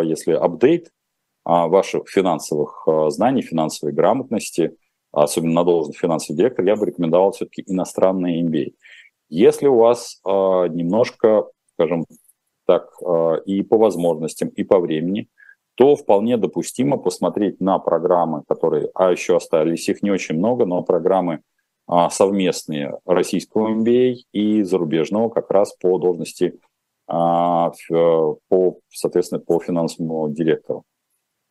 [0.06, 0.90] если апдейт
[1.44, 4.76] а, ваших финансовых э, знаний, финансовой грамотности,
[5.12, 8.74] особенно на должность финансовый директор, я бы рекомендовал все-таки иностранный MBA.
[9.30, 12.06] Если у вас немножко, скажем,
[12.66, 15.28] так э, и по возможностям, и по времени,
[15.76, 20.84] то вполне допустимо посмотреть на программы, которые, а еще остались, их не очень много, но
[20.84, 21.42] программы
[21.88, 26.60] а, совместные российского MBA и зарубежного как раз по должности,
[27.08, 30.84] а, по, соответственно, по финансовому директору.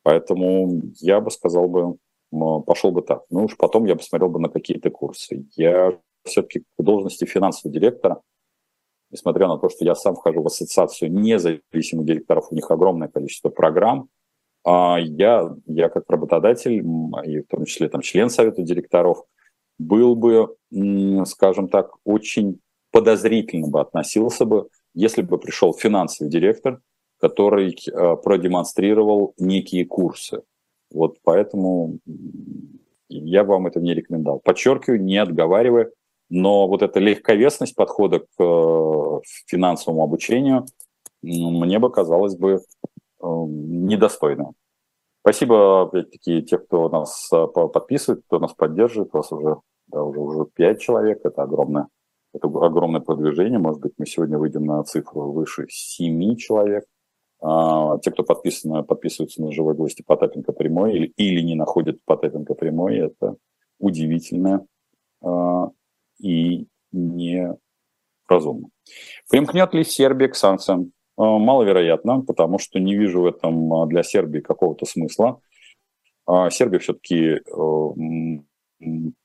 [0.04, 1.96] Поэтому я бы сказал бы,
[2.64, 3.24] пошел бы так.
[3.30, 5.46] Ну уж потом я бы смотрел бы на какие-то курсы.
[5.54, 8.20] Я все-таки к должности финансового директора–
[9.12, 13.50] несмотря на то, что я сам вхожу в ассоциацию независимых директоров, у них огромное количество
[13.50, 14.08] программ,
[14.64, 16.82] а я, я как работодатель,
[17.24, 19.24] и в том числе там, член совета директоров,
[19.78, 20.54] был бы,
[21.26, 26.80] скажем так, очень подозрительно бы относился бы, если бы пришел финансовый директор,
[27.20, 30.42] который а, продемонстрировал некие курсы.
[30.90, 31.98] Вот поэтому
[33.08, 34.40] я вам это не рекомендовал.
[34.40, 35.90] Подчеркиваю, не отговаривая,
[36.34, 40.64] но вот эта легковесность подхода к э, финансовому обучению
[41.20, 42.58] мне бы казалось бы э,
[43.20, 44.52] недостойной.
[45.20, 49.10] Спасибо, опять-таки, те, кто нас э, подписывает, кто нас поддерживает.
[49.12, 49.56] У вас уже,
[49.88, 51.20] да, уже, уже 5 человек.
[51.22, 51.88] Это огромное,
[52.32, 53.58] это огромное продвижение.
[53.58, 56.86] Может быть, мы сегодня выйдем на цифру выше 7 человек.
[57.42, 62.54] А, те, кто подписаны, подписываются на «Живой гости» Потапенко прямой или, или не находят Потапенко
[62.54, 63.36] прямой, это
[63.78, 64.64] удивительное
[65.20, 65.68] а,
[66.22, 68.68] и неразумно.
[69.28, 70.92] Примкнет ли Сербия к санкциям?
[71.18, 75.40] Э, маловероятно, потому что не вижу в этом э, для Сербии какого-то смысла.
[76.26, 77.40] А Сербия все-таки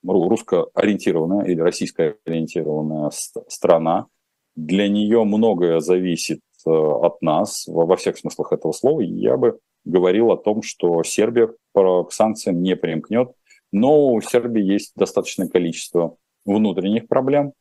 [0.03, 3.11] русско-ориентированная или российско-ориентированная
[3.47, 4.07] страна.
[4.55, 9.01] Для нее многое зависит от нас во всех смыслах этого слова.
[9.01, 13.31] Я бы говорил о том, что Сербия к санкциям не примкнет,
[13.71, 16.17] но у Сербии есть достаточное количество
[16.47, 17.53] внутренних проблем,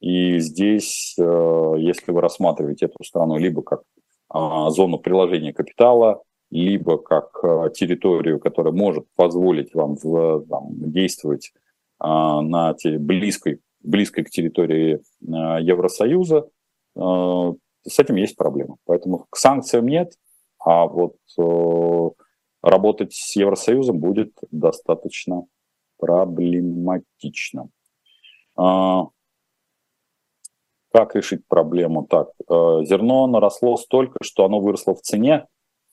[0.00, 3.82] и здесь, э, если вы рассматриваете эту страну либо как
[4.28, 11.52] а, зону приложения капитала, либо как э, территорию, которая может позволить вам там, действовать
[11.98, 16.48] а, на близкой, близкой к территории э, Евросоюза,
[16.96, 18.76] с этим есть проблема.
[18.84, 20.12] Поэтому к санкциям нет,
[20.60, 21.16] а вот
[22.62, 25.44] работать с Евросоюзом будет достаточно
[25.98, 27.68] проблематично.
[28.56, 29.08] А,
[30.94, 32.06] как решить проблему?
[32.06, 35.46] Так, э, зерно наросло столько, что оно выросло в цене.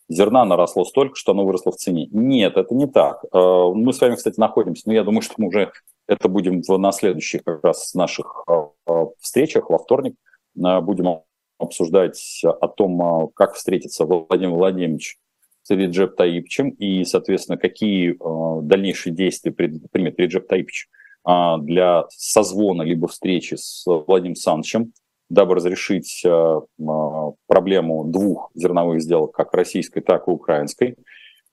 [0.08, 2.08] Зерна наросло столько, что оно выросло в цене.
[2.12, 3.24] Нет, это не так.
[3.34, 5.72] Э, мы с вами, кстати, находимся, но я думаю, что мы уже
[6.08, 10.16] это будем на следующих как раз наших э, встречах во вторник.
[10.54, 11.22] Будем
[11.58, 15.18] обсуждать о том, как встретиться Владимир Владимирович
[15.64, 18.18] с Реджеп Таипчем и, соответственно, какие
[18.62, 24.94] дальнейшие действия примет Реджеп Таипч а, для созвона либо встречи с Владимиром Санычем,
[25.30, 30.98] дабы разрешить а, а, проблему двух зерновых сделок, как российской, так и украинской.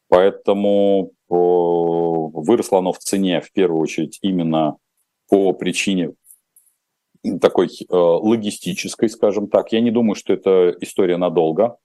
[0.09, 4.79] Поэтому выросло оно в цене в первую очередь именно
[5.29, 6.15] по причине
[7.43, 9.71] такой логистической, скажем так.
[9.73, 11.77] Я не думаю, что это история надолго.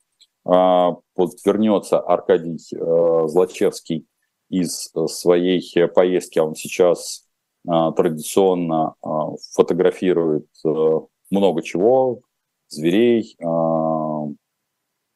[0.45, 4.05] Вот вернется Аркадий Злачевский
[4.49, 7.32] из своей поездки, он сейчас а,
[7.65, 10.99] традиционно а, фотографирует э,
[11.29, 12.21] много чего,
[12.67, 14.27] зверей, а,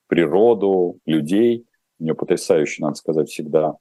[0.07, 1.65] природу, людей.
[1.99, 3.77] У нее потрясающе, надо сказать, всегда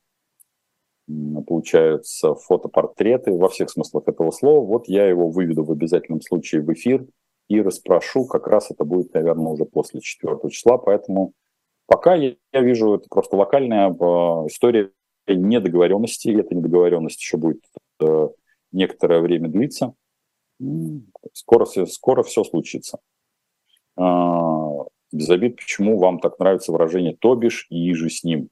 [1.47, 4.67] получаются фотопортреты во всех смыслах этого слова.
[4.67, 7.07] Вот я его выведу в обязательном случае в эфир
[7.49, 8.27] и расспрошу.
[8.27, 10.79] Как раз это будет, наверное, уже после 4 числа.
[10.79, 11.33] Поэтому
[11.87, 13.91] пока я, я вижу, это просто локальная
[14.49, 14.91] история
[15.29, 16.29] недоговоренности.
[16.29, 17.63] И эта недоговоренность еще будет
[18.01, 18.29] э,
[18.73, 19.95] некоторое время длится.
[21.33, 22.99] Скоро, скоро все случится.
[23.97, 28.49] А, без обид, почему вам так нравится выражение «то бишь» и «же с ним».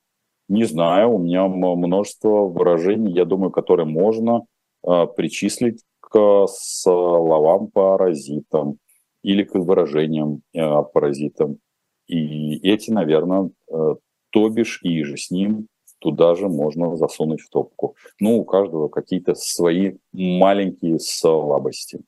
[0.49, 4.47] Не знаю, у меня множество выражений, я думаю, которые можно
[4.83, 8.79] а, причислить к словам паразитам
[9.23, 11.59] или к выражениям а, паразитам.
[12.07, 15.69] И эти, наверное, то бишь и же с ним
[16.05, 17.97] туда же можно засунуть в топку.
[18.21, 22.01] Ну, у каждого какие-то свои маленькие слабости.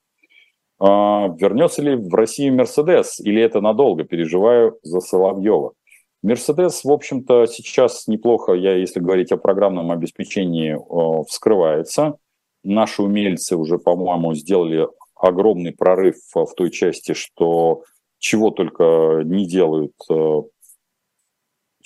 [0.78, 4.04] А, вернется ли в Россию Мерседес или это надолго?
[4.04, 5.72] Переживаю за Соловьева.
[6.22, 10.76] Мерседес, в общем-то, сейчас неплохо, я, если говорить о программном обеспечении,
[11.24, 12.18] вскрывается.
[12.64, 17.82] Наши умельцы уже, по-моему, сделали огромный прорыв в той части, что
[18.18, 20.42] чего только не делают э,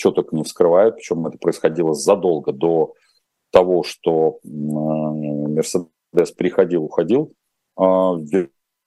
[0.01, 2.95] что только не вскрывают, причем это происходило задолго до
[3.51, 7.35] того, что Мерседес приходил, уходил.
[7.77, 8.17] А,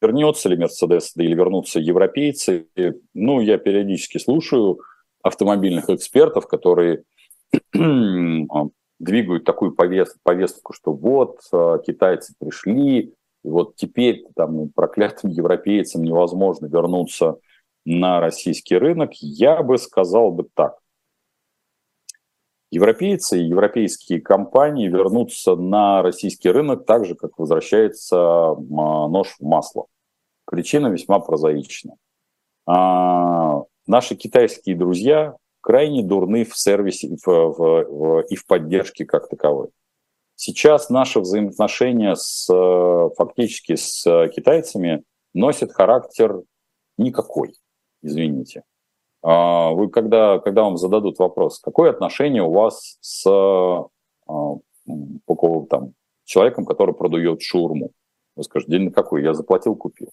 [0.01, 2.68] вернется ли Мерседес или вернутся европейцы?
[3.14, 4.80] Ну, я периодически слушаю
[5.22, 7.03] автомобильных экспертов, которые
[7.76, 8.68] а,
[8.99, 16.66] двигают такую повестку, что вот а, китайцы пришли, и вот теперь там проклятым европейцам невозможно
[16.66, 17.38] вернуться
[17.86, 19.11] на российский рынок.
[19.16, 20.78] Я бы сказал бы так
[22.74, 28.15] европейцы и европейские компании вернутся на российский рынок так же, как возвращается
[28.55, 29.86] нож в масло.
[30.45, 31.95] Причина весьма прозаична.
[32.65, 39.05] А, наши китайские друзья крайне дурны в сервисе и в, в, в, и в поддержке
[39.05, 39.69] как таковой.
[40.36, 42.47] Сейчас наши взаимоотношения с,
[43.17, 44.03] фактически с
[44.36, 45.03] китайцами
[45.34, 46.41] носят характер
[46.97, 47.53] никакой,
[48.01, 48.63] извините.
[49.24, 53.86] А, вы когда, когда вам зададут вопрос, какое отношение у вас с а,
[54.26, 55.93] там,
[56.26, 57.91] человеком, который продает шурму?
[58.36, 59.24] Вы скажете, день какой?
[59.24, 60.09] Я заплатил, купил.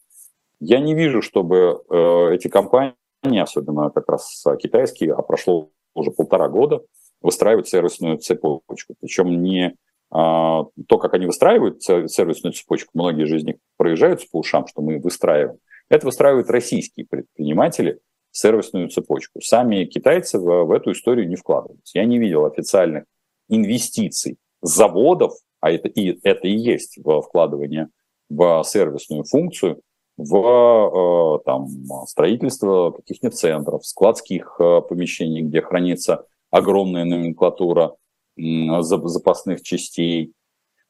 [0.60, 2.94] Я не вижу, чтобы э, эти компании,
[3.40, 6.82] особенно как раз китайские, а прошло уже полтора года,
[7.22, 8.94] выстраивают сервисную цепочку.
[9.00, 9.74] Причем не
[10.10, 14.82] а, то, как они выстраивают сервисную цепочку, многие же из них проезжаются по ушам, что
[14.82, 15.58] мы выстраиваем.
[15.88, 17.98] Это выстраивают российские предприниматели–
[18.30, 19.40] сервисную цепочку.
[19.40, 21.98] Сами китайцы в, в эту историю не вкладываются.
[21.98, 23.04] Я не видел официальных
[23.48, 27.88] инвестиций заводов, а это и, это и есть вкладывание
[28.28, 29.80] в сервисную функцию,
[30.16, 31.68] в э, там,
[32.06, 37.96] строительство каких-нибудь центров, складских э, помещений, где хранится огромная номенклатура
[38.36, 40.32] запасных частей,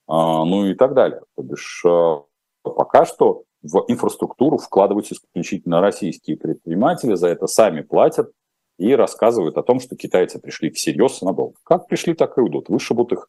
[0.07, 1.20] а, ну и так далее.
[1.36, 2.22] То бишь, а,
[2.62, 8.31] пока что в инфраструктуру вкладываются исключительно российские предприниматели, за это сами платят
[8.79, 11.57] и рассказывают о том, что китайцы пришли всерьез и надолго.
[11.65, 12.69] Как пришли, так и уйдут.
[12.69, 13.29] Вышибут их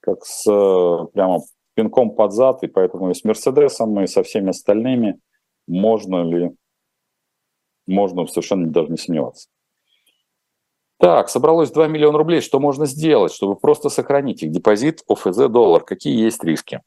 [0.00, 0.44] как с
[1.12, 1.40] прямо
[1.74, 5.18] пинком под зад, и поэтому и с Мерседесом, и со всеми остальными
[5.66, 6.52] можно ли,
[7.86, 9.48] можно совершенно даже не сомневаться.
[10.98, 12.40] Так, собралось 2 миллиона рублей.
[12.40, 14.50] Что можно сделать, чтобы просто сохранить их?
[14.50, 15.84] Депозит, ОФЗ, доллар.
[15.84, 16.80] Какие есть риски?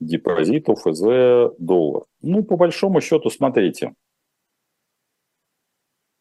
[0.00, 2.04] Депозит, ОФЗ, доллар.
[2.22, 3.94] Ну, по большому счету, смотрите.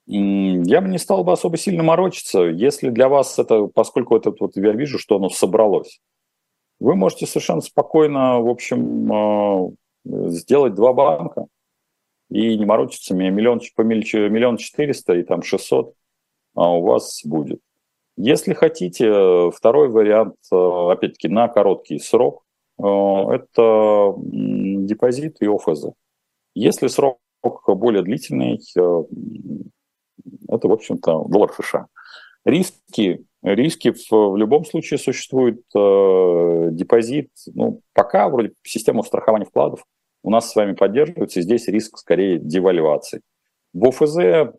[0.06, 4.56] Я бы не стал бы особо сильно морочиться, если для вас это, поскольку это вот
[4.56, 6.02] я вижу, что оно собралось,
[6.80, 9.70] вы можете совершенно спокойно, в общем, а,
[10.30, 11.46] сделать два банка
[12.32, 15.94] и не морочиться миллион, миллион четыреста и там шестьсот
[16.56, 17.62] а у вас будет.
[18.18, 22.44] Если хотите, второй вариант, э, опять-таки, на короткий срок,
[22.80, 25.88] это депозит и ОФЗ.
[26.56, 27.20] Если срок
[27.68, 29.04] более длительный, э,
[30.48, 31.88] это, в общем-то, доллар США.
[32.46, 35.62] Риски, риски в, в любом случае существуют.
[35.72, 39.84] Депозит, ну, пока вроде система страхования вкладов
[40.24, 43.22] у нас с вами поддерживается, здесь риск скорее девальвации.
[43.72, 44.54] В ОФЗ,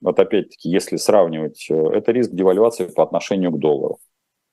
[0.00, 3.98] вот опять-таки, если сравнивать, э, это риск девальвации по отношению к доллару.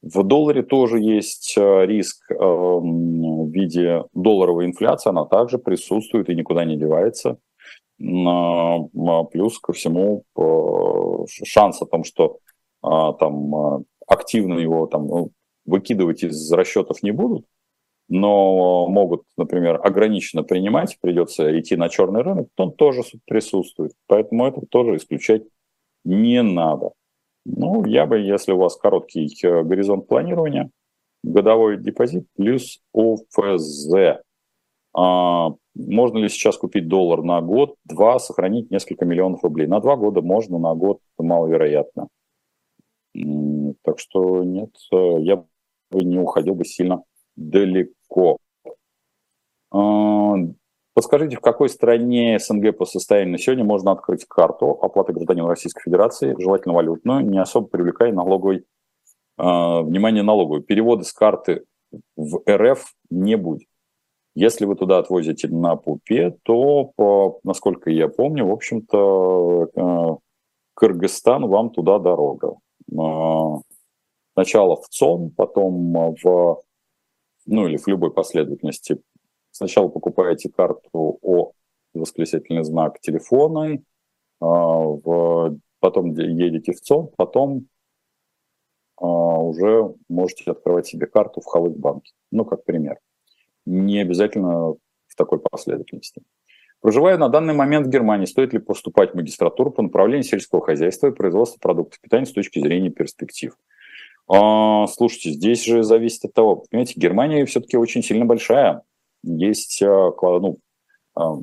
[0.02, 6.36] В долларе тоже есть э, риск эм, в виде долларовой инфляции, она также присутствует и
[6.36, 7.38] никуда не девается.
[7.97, 10.24] Плюс ко всему
[11.43, 12.38] шанс о том, что
[12.82, 15.32] а, там активно его там ну,
[15.66, 17.45] выкидывать из расчетов не будут,
[18.08, 23.93] но могут, например, ограниченно принимать, придется идти на черный рынок, он тоже присутствует.
[24.08, 25.43] Поэтому это тоже исключать
[26.04, 26.91] не надо.
[27.46, 30.72] Ну, я бы, если у вас короткий э, горизонт планирования,
[31.24, 34.22] годовой депозит плюс ОФЗ.
[34.94, 39.68] А, можно ли сейчас купить доллар на год, два, сохранить несколько миллионов рублей?
[39.68, 42.08] На два года можно, на год маловероятно.
[43.84, 47.04] Так что нет, э, я бы не уходил бы сильно
[47.36, 48.38] далеко.
[51.00, 55.84] Подскажите, в какой стране СНГ по состоянию на сегодня можно открыть карту оплаты гражданину Российской
[55.84, 58.62] Федерации, желательно валютную, не особо привлекая налоговый, э,
[59.38, 60.62] внимание налоговой.
[60.62, 61.64] Переводы с карты
[62.18, 63.70] в РФ не будет.
[64.36, 70.18] Если вы туда отвозите на ПУПе, то, по, насколько я помню, в общем-то, э,
[70.74, 72.56] Кыргызстан вам туда дорога.
[72.91, 73.62] Э,
[74.34, 76.62] сначала в ЦОМ, потом в
[77.45, 79.02] ну или в любой последовательности.
[79.60, 81.51] Сначала покупаете карту О
[81.93, 83.80] восклицательный знак телефона,
[84.39, 84.95] а,
[85.82, 87.68] потом едете в ЦОМ, потом
[88.95, 92.14] а, уже можете открывать себе карту в Халык-банке.
[92.32, 92.99] Ну, как пример.
[93.66, 94.76] Не обязательно
[95.07, 96.22] в такой последовательности.
[96.80, 101.07] Проживая на данный момент в Германии, стоит ли поступать в магистратуру по направлению сельского хозяйства
[101.07, 103.57] и производства продуктов питания с точки зрения перспектив?
[104.30, 108.84] А, слушайте, здесь же зависит от того, понимаете, Германия все-таки очень сильно большая.
[109.24, 110.59] Есть, а, ну,
[111.15, 111.38] а,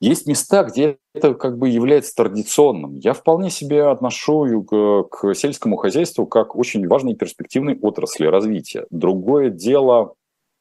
[0.00, 2.94] есть места, где это как бы является традиционным.
[2.94, 8.86] Я вполне себе отношу к, сельскому хозяйству как очень важной перспективной отрасли развития.
[8.90, 10.14] Другое дело,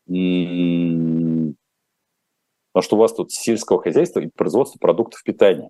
[0.08, 1.36] что
[2.96, 5.70] у вас тут сельского хозяйства и производство продуктов питания.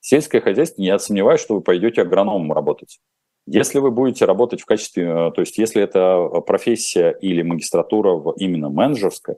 [0.00, 2.98] Сельское хозяйство, я сомневаюсь, что вы пойдете агрономом работать.
[3.46, 8.70] Если вы будете работать в качестве, э, то есть если это профессия или магистратура именно
[8.70, 9.36] менеджерская,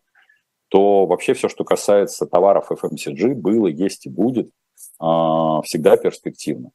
[0.68, 4.50] то вообще все, что касается товаров FMCG, было, есть и будет,
[4.98, 6.70] а, всегда перспективно.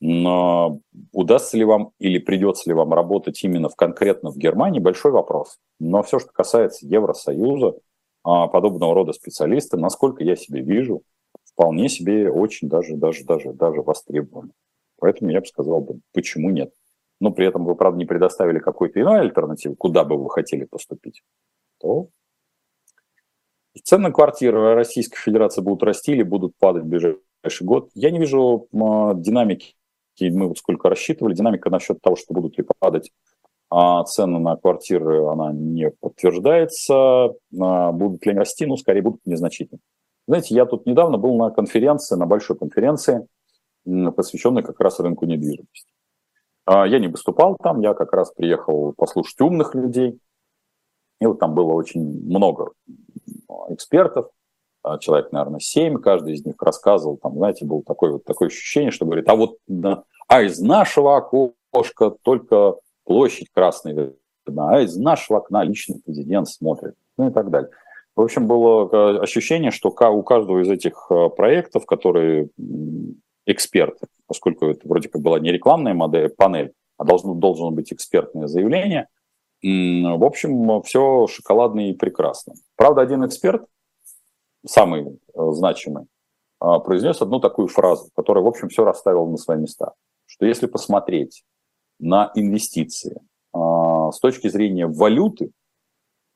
[0.00, 0.80] Но
[1.12, 5.58] удастся ли вам или придется ли вам работать именно в конкретно в Германии, большой вопрос.
[5.80, 7.74] Но все, что касается Евросоюза,
[8.22, 11.02] а, подобного рода специалисты, насколько я себе вижу,
[11.44, 14.50] вполне себе очень даже, даже, даже, даже востребованы.
[14.98, 16.72] Поэтому я бы сказал, бы, почему нет.
[17.20, 21.22] Но при этом вы, правда, не предоставили какой-то иной альтернативы, куда бы вы хотели поступить,
[21.80, 22.08] то
[23.82, 27.90] цены квартиры Российской Федерации будут расти или будут падать в ближайший год.
[27.94, 28.76] Я не вижу э,
[29.16, 29.74] динамики.
[30.20, 33.12] Мы вот сколько рассчитывали, динамика насчет того, что будут ли падать
[33.70, 37.34] а цены на квартиры, она не подтверждается.
[37.60, 38.66] А будут ли они расти?
[38.66, 39.80] Ну, скорее, будут незначительно.
[40.26, 43.26] Знаете, я тут недавно был на конференции, на большой конференции,
[44.16, 45.92] посвященной как раз рынку недвижимости.
[46.66, 50.20] А, я не выступал там, я как раз приехал послушать умных людей.
[51.20, 52.72] И вот там было очень много
[53.70, 54.28] экспертов.
[54.82, 58.90] а, человек, наверное, 7, каждый из них рассказывал, там, знаете, было такое, вот, такое ощущение,
[58.90, 64.14] что говорит, а вот, да, а из нашего окошка только площадь красной
[64.46, 67.70] видна, а из нашего окна личный президент смотрит, ну и так далее.
[68.14, 72.50] В общем, было э, ощущение, что у каждого из этих э, проектов, которые
[73.48, 78.46] эксперты, поскольку это вроде как была не рекламная модель, панель, а должно, должно быть экспертное
[78.46, 79.08] заявление,
[79.62, 82.54] в общем, все шоколадно и прекрасно.
[82.76, 83.64] Правда, один эксперт
[84.66, 86.06] самый э, значимый,
[86.60, 89.94] а, произнес одну такую фразу, которая, в общем, все расставила на свои места.
[90.26, 91.44] Что если посмотреть
[91.98, 93.20] на инвестиции
[93.52, 95.50] а, с точки зрения валюты,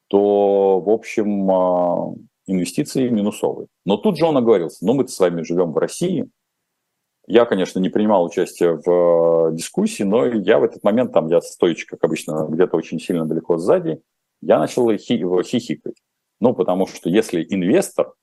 [0.09, 1.51] то, в общем,
[2.47, 3.69] инвестиции минусовые.
[3.87, 6.29] Но тут же он оговорился, ну мы с вами живем в России,
[7.27, 11.85] я, конечно, не принимал участие в дискуссии, но я в этот момент, там я стоечь,
[11.87, 14.01] как обычно, где-то очень сильно далеко сзади,
[14.41, 15.97] я начал хи- хихикать.
[16.41, 18.15] Ну, потому что если инвестор,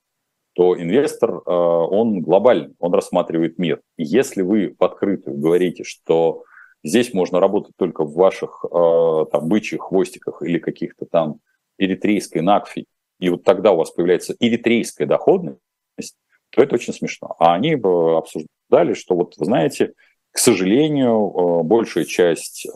[0.54, 3.80] то инвестор, э, он глобальный, он рассматривает мир.
[3.96, 6.44] И если вы в открытую говорите, что
[6.84, 11.36] здесь можно работать только в ваших э, там, бычьих хвостиках или каких-то там
[11.78, 12.86] эритрейской накфи,
[13.20, 15.60] и вот тогда у вас появляется эритрейская доходность,
[16.50, 17.36] то это очень смешно.
[17.38, 17.76] А они
[18.70, 19.92] обсуждали, что вот, вы знаете,
[20.32, 22.66] к сожалению, э, большая часть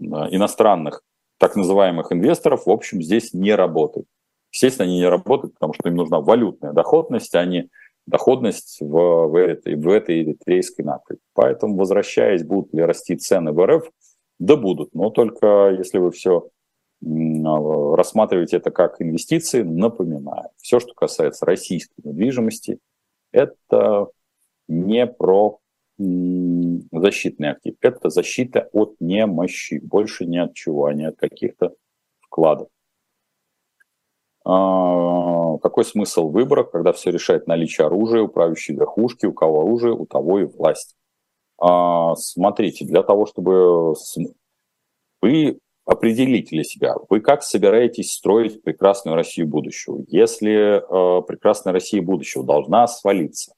[0.00, 1.02] иностранных
[1.38, 4.06] так называемых инвесторов, в общем, здесь не работает.
[4.52, 7.68] Естественно, они не работают, потому что им нужна валютная доходность, а не
[8.06, 11.16] доходность в, в, этой, в этой эритрейской нафте.
[11.34, 13.90] Поэтому, возвращаясь, будут ли расти цены в РФ,
[14.38, 16.48] да будут, но только если вы все
[17.02, 22.78] рассматриваете это как инвестиции, напоминаю, все, что касается российской недвижимости,
[23.32, 24.08] это
[24.68, 25.58] не про
[25.98, 31.74] защитный актив, это защита от немощи, больше ни от чего, а не от каких-то
[32.20, 32.68] вкладов.
[34.44, 39.94] А, какой смысл выбора, когда все решает наличие оружия, у правящей верхушки, у кого оружие,
[39.94, 40.94] у того и власть.
[41.58, 43.94] А, смотрите, для того, чтобы
[45.22, 50.04] вы определите для себя, вы как собираетесь строить прекрасную Россию будущего.
[50.08, 53.54] Если э, прекрасная Россия будущего должна свалиться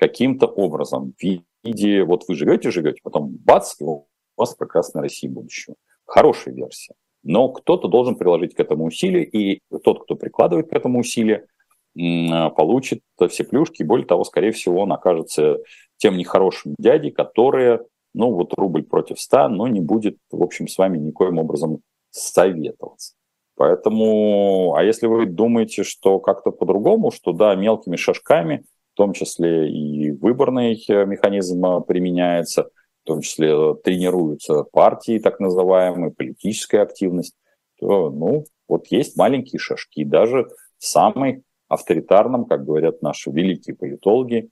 [0.00, 1.22] каким-то образом в
[1.62, 5.76] виде, вот вы живете, живете, потом бац, и у вас прекрасная Россия будущего.
[6.06, 6.94] Хорошая версия.
[7.22, 11.46] Но кто-то должен приложить к этому усилия, и тот, кто прикладывает к этому усилия,
[11.94, 15.58] получит все плюшки, более того, скорее всего, он окажется
[15.98, 17.80] тем нехорошим дядей, который,
[18.14, 21.80] ну вот рубль против ста, но не будет, в общем, с вами никоим образом
[22.10, 23.16] советоваться.
[23.54, 29.70] Поэтому, а если вы думаете, что как-то по-другому, что да, мелкими шажками, в том числе
[29.70, 32.70] и выборный э, механизм э, применяется–
[33.02, 37.34] в том числе э, тренируются партии, так называемые, политическая активность,
[37.78, 44.50] то, ну, вот есть маленькие шажки, даже в самой авторитарном, как говорят наши великие политологи,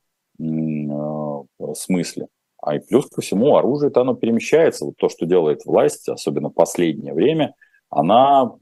[1.75, 2.29] смысле.
[2.63, 4.85] А и плюс ко всему оружие-то оно перемещается.
[4.85, 7.55] Вот то, что делает власть, особенно последнее время,
[7.91, 8.53] она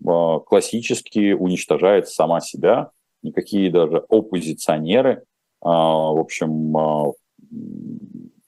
[0.47, 2.91] классически уничтожает сама себя.
[3.22, 5.24] Никакие даже оппозиционеры,
[5.61, 6.73] в общем,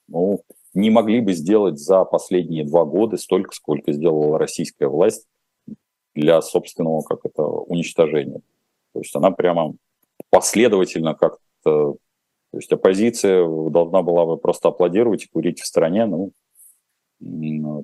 [0.08, 0.42] ну,
[0.74, 5.26] не могли бы сделать за последние два года столько, сколько сделала российская власть
[6.14, 8.40] для собственного как это уничтожения.
[8.92, 9.74] То есть она прямо
[10.30, 11.98] последовательно как-то, то
[12.52, 16.32] есть оппозиция должна была бы просто аплодировать и курить в стороне, ну,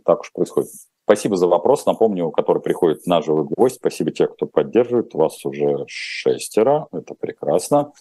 [0.05, 0.71] так уж происходит.
[1.05, 1.85] Спасибо за вопрос.
[1.85, 3.77] Напомню, который приходит на живой гость.
[3.77, 5.13] Спасибо тех, кто поддерживает.
[5.13, 6.89] Вас уже шестеро.
[6.93, 7.93] Это прекрасно.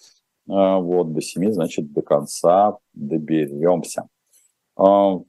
[0.50, 4.08] А, вот, до семи, значит, до конца доберемся.
[4.76, 5.20] А,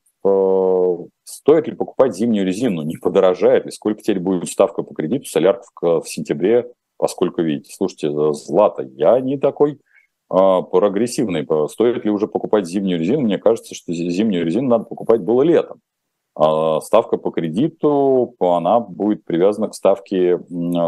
[1.24, 6.00] стоит ли покупать зимнюю резину, не подорожает ли, сколько теперь будет ставка по кредиту, солярка
[6.00, 9.80] в, сентябре, поскольку видите, слушайте, Злата, я не такой
[10.28, 15.20] а, прогрессивный, стоит ли уже покупать зимнюю резину, мне кажется, что зимнюю резину надо покупать
[15.20, 15.80] было летом.
[16.82, 20.40] Ставка по кредиту, она будет привязана к ставке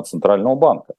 [0.04, 0.94] Центрального банка.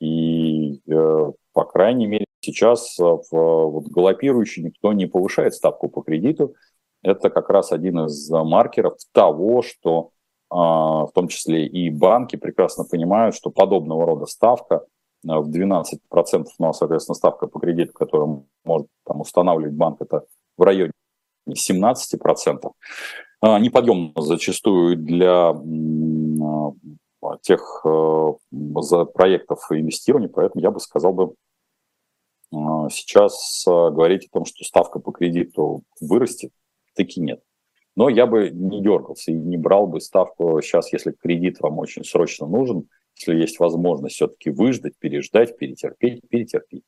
[0.00, 6.54] И, э, по крайней мере, сейчас в вот, галопирующий никто не повышает ставку по кредиту,
[7.02, 10.10] это как раз один из маркеров того, что
[10.50, 14.86] а, в том числе и банки прекрасно понимают, что подобного рода ставка
[15.26, 20.24] а, в 12%, ну, а, соответственно, ставка по кредиту, которую может там, устанавливать банк, это
[20.56, 20.92] в районе
[21.48, 22.72] 17%,
[23.42, 25.54] неподъемно зачастую для
[27.42, 31.34] тех за проектов инвестирования, поэтому я бы сказал бы
[32.50, 36.50] сейчас говорить о том, что ставка по кредиту вырастет,
[36.94, 37.42] таки нет.
[37.94, 42.04] Но я бы не дергался и не брал бы ставку сейчас, если кредит вам очень
[42.04, 46.84] срочно нужен, если есть возможность все-таки выждать, переждать, перетерпеть, перетерпеть.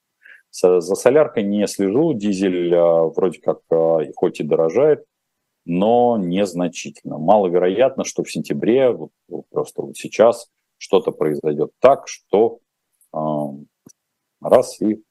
[0.52, 3.60] За соляркой не слежу, дизель вроде как
[4.16, 5.04] хоть и дорожает,
[5.64, 7.18] но незначительно.
[7.18, 9.10] Маловероятно, что в сентябре, вот,
[9.50, 10.48] просто вот сейчас,
[10.78, 12.60] что-то произойдет так, что
[13.12, 13.18] э,
[14.40, 15.02] раз и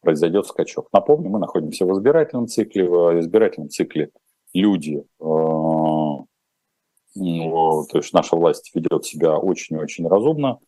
[0.00, 0.88] произойдет скачок.
[0.92, 2.88] Напомню, мы находимся в избирательном цикле.
[2.88, 4.10] В избирательном цикле
[4.52, 6.26] люди, э, то
[7.94, 10.58] есть наша власть ведет себя очень-очень разумно,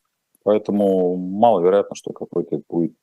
[0.45, 2.95] поэтому маловероятно, что какой-то будет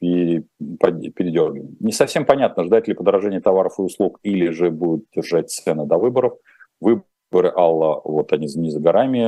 [0.00, 1.76] передергиваем.
[1.80, 5.96] Не совсем понятно, ждать ли подорожания товаров и услуг или же будут держать цены до
[5.98, 6.34] выборов.
[6.80, 9.24] Выборы Алла, вот они не за горами.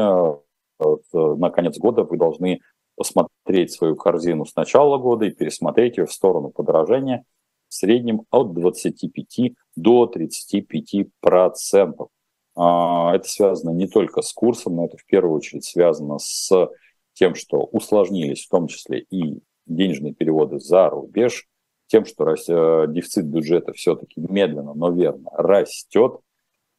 [1.12, 2.60] На конец года вы должны
[2.96, 7.24] посмотреть свою корзину с начала года и пересмотреть ее в сторону подорожания
[7.68, 12.08] в среднем от 25 до 35 процентов.
[12.54, 16.68] А, это связано не только с курсом, но это в первую очередь связано с
[17.12, 21.46] тем, что усложнились в том числе и денежные переводы за рубеж,
[21.86, 26.20] тем, что э, дефицит бюджета все-таки медленно, но верно растет,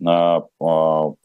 [0.05, 0.43] а,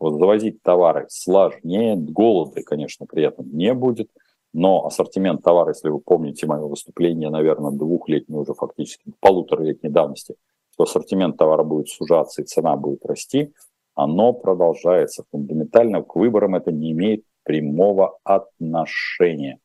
[0.00, 4.08] завозить товары сложнее, голода, конечно, при этом не будет,
[4.52, 10.34] но ассортимент товара, если вы помните мое выступление, наверное, двухлетней уже фактически, полуторалетней давности,
[10.72, 13.52] что ассортимент товара будет сужаться и цена будет расти,
[13.94, 15.24] оно продолжается.
[15.30, 19.58] Фундаментально к выборам это не имеет прямого отношения.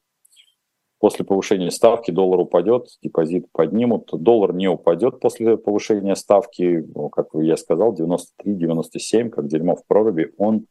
[1.00, 4.10] После повышения ставки доллар упадет, депозит поднимут.
[4.12, 10.66] Доллар не упадет после повышения ставки, как я сказал, 93-97, как дерьмо в проруби, он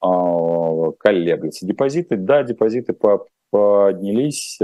[0.00, 1.66] э, колеблется.
[1.66, 2.92] Депозиты, да, депозиты
[3.54, 4.58] поднялись,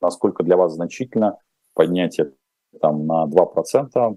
[0.00, 1.38] насколько для вас значительно,
[1.74, 2.32] поднятие
[2.80, 4.16] там на 2%.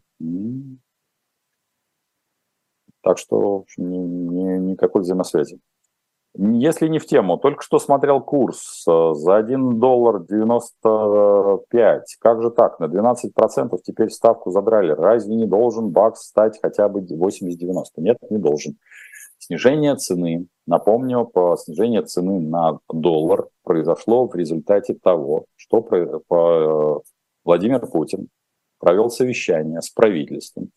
[3.04, 5.60] Так что в общем, ни, ни, никакой взаимосвязи.
[6.38, 12.18] Если не в тему, только что смотрел курс э, за 1 доллар 95.
[12.20, 12.80] Как же так?
[12.80, 14.92] На 12% теперь ставку задрали.
[14.92, 17.84] Разве не должен бакс стать хотя бы 80-90?
[17.98, 18.76] Нет, не должен.
[19.46, 27.04] Снижение цены, напомню, по снижение цены на доллар произошло в результате того, что
[27.44, 28.30] Владимир Путин
[28.80, 30.72] провел совещание с правительством,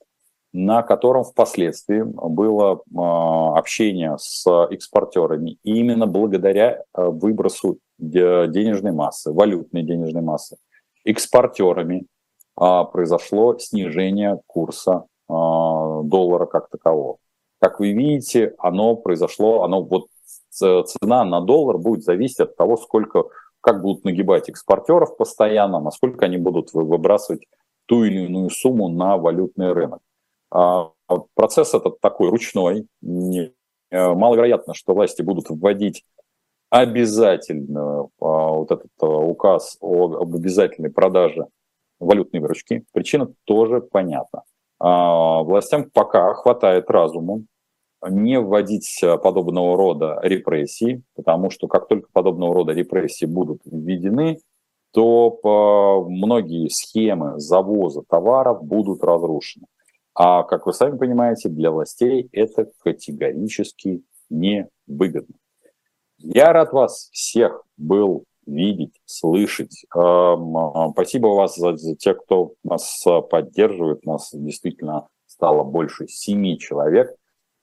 [0.52, 5.56] на котором впоследствии было а, общение с экспортерами.
[5.62, 10.58] И именно благодаря а, выбросу денежной массы, валютной денежной массы,
[11.06, 12.04] экспортерами
[12.54, 17.16] а, произошло снижение курса доллара как такового.
[17.60, 20.06] Как вы видите, оно произошло, оно вот
[20.50, 23.24] цена на доллар будет зависеть от того, сколько,
[23.60, 27.46] как будут нагибать экспортеров постоянно, насколько они будут выбрасывать
[27.86, 30.00] ту или иную сумму на валютный рынок.
[30.50, 30.92] А,
[31.34, 32.86] процесс этот такой ручной.
[33.90, 36.04] Э, маловероятно, что власти будут вводить
[36.70, 41.46] обязательно а, вот этот а, указ об обязательной продаже
[41.98, 42.84] валютной выручки.
[42.92, 44.42] Причина тоже понятна.
[44.80, 47.42] Властям пока хватает разума
[48.08, 54.38] не вводить подобного рода репрессии, потому что как только подобного рода репрессии будут введены,
[54.92, 59.66] то многие схемы завоза товаров будут разрушены.
[60.14, 65.36] А, как вы сами понимаете, для властей это категорически невыгодно.
[66.18, 69.84] Я рад вас всех был видеть, слышать.
[69.94, 70.36] А,
[70.92, 74.04] спасибо вас за, за тех, кто нас поддерживает.
[74.04, 77.14] Нас действительно стало больше семи человек.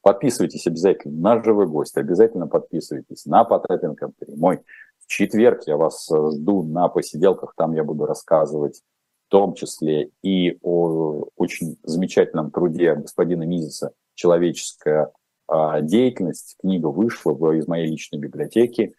[0.01, 4.61] Подписывайтесь обязательно на «Живой гость», обязательно подписывайтесь на Потапенко прямой.
[4.99, 8.81] В четверг я вас жду на посиделках, там я буду рассказывать
[9.27, 15.11] в том числе и о очень замечательном труде господина Мизиса «Человеческая
[15.47, 16.55] а, деятельность».
[16.61, 18.93] Книга вышла из моей личной библиотеки.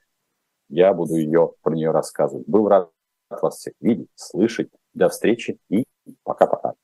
[0.69, 2.47] Я буду ее про нее рассказывать.
[2.47, 2.91] Был рад
[3.31, 4.71] вас всех видеть, слышать.
[4.95, 5.85] До встречи и
[6.23, 6.75] пока-пока.